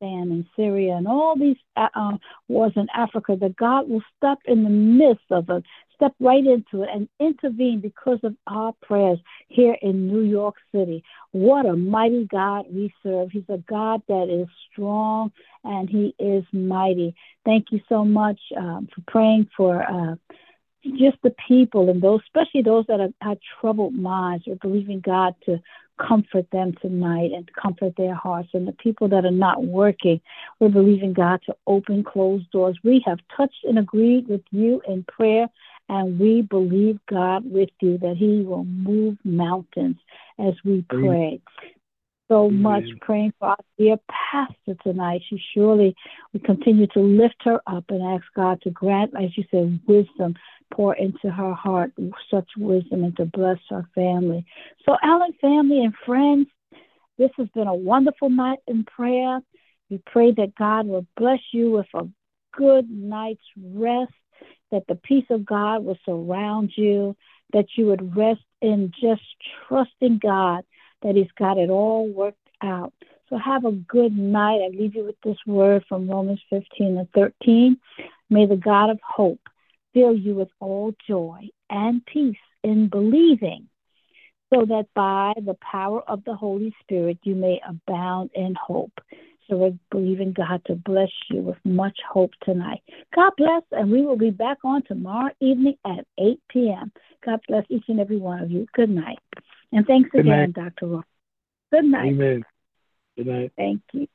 and 0.02 0.46
Syria 0.56 0.96
and 0.96 1.08
all 1.08 1.36
these 1.38 1.58
uh, 1.76 1.90
uh, 1.94 2.18
wars 2.48 2.74
in 2.76 2.88
Africa, 2.96 3.36
that 3.40 3.56
God 3.56 3.90
will 3.90 4.04
step 4.18 4.40
in 4.46 4.64
the 4.64 4.70
midst 4.70 5.26
of 5.32 5.50
it 5.50 5.64
step 5.96 6.14
right 6.20 6.46
into 6.46 6.84
it 6.84 6.90
and 6.94 7.08
intervene 7.20 7.80
because 7.80 8.20
of 8.24 8.36
our 8.48 8.74
prayers 8.82 9.20
here 9.48 9.78
in 9.82 10.08
New 10.08 10.22
York 10.22 10.56
City. 10.74 11.04
What 11.32 11.66
a 11.66 11.76
mighty 11.76 12.26
God 12.26 12.66
we 12.72 12.94
serve. 13.04 13.32
He's 13.32 13.44
a 13.50 13.58
God 13.70 14.02
that 14.08 14.30
is 14.30 14.48
strong 14.72 15.32
and 15.64 15.90
he 15.90 16.16
is 16.20 16.44
mighty. 16.52 17.16
Thank 17.46 17.72
you 17.72 17.82
so 17.90 18.04
much 18.06 18.40
um, 18.58 18.88
for 18.94 19.02
praying 19.08 19.50
for. 19.56 19.84
Uh, 19.84 20.16
just 21.00 21.18
the 21.24 21.34
people 21.48 21.90
and 21.90 22.02
those, 22.02 22.22
especially 22.28 22.62
those 22.62 22.86
that 22.88 23.12
have 23.22 23.38
troubled 23.60 23.96
minds, 23.96 24.48
are 24.48 24.56
believing 24.56 25.00
God 25.00 25.34
to 25.46 25.60
comfort 25.98 26.46
them 26.52 26.74
tonight 26.82 27.32
and 27.32 27.50
comfort 27.54 27.94
their 27.98 28.14
hearts. 28.14 28.50
And 28.54 28.68
the 28.68 28.74
people 28.74 29.08
that 29.10 29.26
are 29.26 29.32
not 29.32 29.64
working, 29.64 30.22
we're 30.60 30.70
believing 30.70 31.14
God 31.14 31.42
to 31.46 31.56
open 31.68 32.04
closed 32.04 32.50
doors. 32.52 32.78
We 32.84 33.04
have 33.06 33.20
touched 33.36 33.64
and 33.64 33.80
agreed 33.80 34.28
with 34.28 34.44
you 34.52 34.82
in 34.88 35.04
prayer, 35.04 35.48
and 35.90 36.20
we 36.20 36.42
believe 36.42 37.00
God 37.10 37.44
with 37.50 37.70
you 37.82 37.98
that 38.00 38.18
He 38.18 38.42
will 38.42 38.66
move 38.66 39.18
mountains 39.24 39.98
as 40.40 40.54
we 40.64 40.86
pray. 40.90 41.42
So 42.28 42.48
Amen. 42.48 42.62
much 42.62 42.84
praying 43.02 43.34
for 43.38 43.50
our 43.50 43.58
dear 43.78 43.98
pastor 44.10 44.76
tonight. 44.82 45.22
She 45.30 45.40
surely, 45.54 45.96
we 46.34 46.40
continue 46.40 46.88
to 46.88 47.00
lift 47.00 47.36
her 47.42 47.62
up 47.68 47.86
and 47.90 48.02
ask 48.02 48.26
God 48.36 48.62
to 48.64 48.72
grant, 48.72 49.14
as 49.16 49.38
you 49.38 49.44
said, 49.52 49.80
wisdom 49.88 50.36
pour 50.74 50.96
into 50.96 51.30
her 51.30 51.54
heart 51.54 51.94
such 52.32 52.50
wisdom 52.58 53.04
and 53.04 53.16
to 53.18 53.26
bless 53.26 53.60
her 53.70 53.88
family. 53.94 54.44
So, 54.86 54.98
Allen 55.04 55.34
family 55.40 55.84
and 55.84 55.94
friends, 56.06 56.48
this 57.18 57.32
has 57.38 57.48
been 57.50 57.68
a 57.68 57.76
wonderful 57.76 58.30
night 58.30 58.60
in 58.68 58.84
prayer. 58.84 59.40
We 59.90 60.02
pray 60.08 60.32
that 60.32 60.56
God 60.56 60.88
will 60.88 61.06
bless 61.16 61.40
you 61.54 61.72
with 61.72 61.88
a 61.94 62.08
good 62.58 62.90
night's 62.90 63.46
rest, 63.56 64.12
that 64.76 64.88
the 64.88 64.96
peace 64.96 65.26
of 65.30 65.46
God 65.46 65.86
will 65.86 65.98
surround 66.04 66.74
you, 66.76 67.16
that 67.54 67.66
you 67.78 67.86
would 67.86 68.14
rest 68.16 68.44
in 68.62 68.92
just 69.02 69.22
trusting 69.68 70.20
God 70.22 70.66
that 71.02 71.16
He's 71.16 71.32
got 71.40 71.58
it 71.58 71.70
all 71.70 72.10
worked 72.10 72.50
out. 72.62 72.92
So 73.30 73.38
have 73.38 73.64
a 73.64 73.72
good 73.72 74.16
night. 74.18 74.60
I 74.62 74.68
leave 74.68 74.96
you 74.96 75.06
with 75.06 75.16
this 75.24 75.38
word 75.48 75.86
from 75.88 76.10
Romans 76.10 76.42
15 76.50 76.98
and 76.98 77.10
13. 77.14 77.78
May 78.30 78.46
the 78.48 78.58
God 78.58 78.90
of 78.90 79.00
hope 79.02 79.40
fill 79.94 80.14
you 80.14 80.36
with 80.36 80.50
all 80.60 80.94
joy 81.08 81.48
and 81.70 82.06
peace 82.06 82.36
in 82.62 82.90
believing, 82.90 83.70
so 84.54 84.66
that 84.66 84.88
by 84.94 85.34
the 85.38 85.56
power 85.62 86.02
of 86.02 86.26
the 86.26 86.36
Holy 86.36 86.76
Spirit 86.82 87.20
you 87.24 87.36
may 87.36 87.62
abound 87.66 88.32
in 88.36 88.56
hope. 88.56 89.00
So 89.50 89.58
we're 89.58 89.78
believing 89.92 90.34
God 90.34 90.62
to 90.66 90.76
bless 90.76 91.12
you 91.30 91.42
with 91.42 91.58
much 91.64 91.98
hope 92.12 92.32
tonight. 92.44 92.82
God 93.16 93.32
bless, 93.38 93.62
and 93.72 93.92
we 93.92 94.02
will 94.02 94.18
be 94.18 94.32
back 94.32 94.58
on 94.64 94.82
tomorrow 94.84 95.32
evening 95.40 95.78
at 95.86 96.06
8 96.18 96.40
p.m. 96.50 96.92
God 97.24 97.40
bless 97.48 97.66
each 97.70 97.84
and 97.88 98.00
every 98.00 98.18
one 98.18 98.42
of 98.42 98.50
you. 98.50 98.66
Good 98.74 98.90
night. 98.90 99.20
And 99.72 99.86
thanks 99.86 100.10
Good 100.12 100.22
again, 100.22 100.54
night. 100.54 100.54
Dr. 100.54 100.88
Ross. 100.88 101.06
Good 101.72 101.86
night. 101.86 102.14
Amen. 102.14 102.44
Good 103.18 103.28
night. 103.28 103.52
Thank 103.56 103.82
you. 103.94 104.08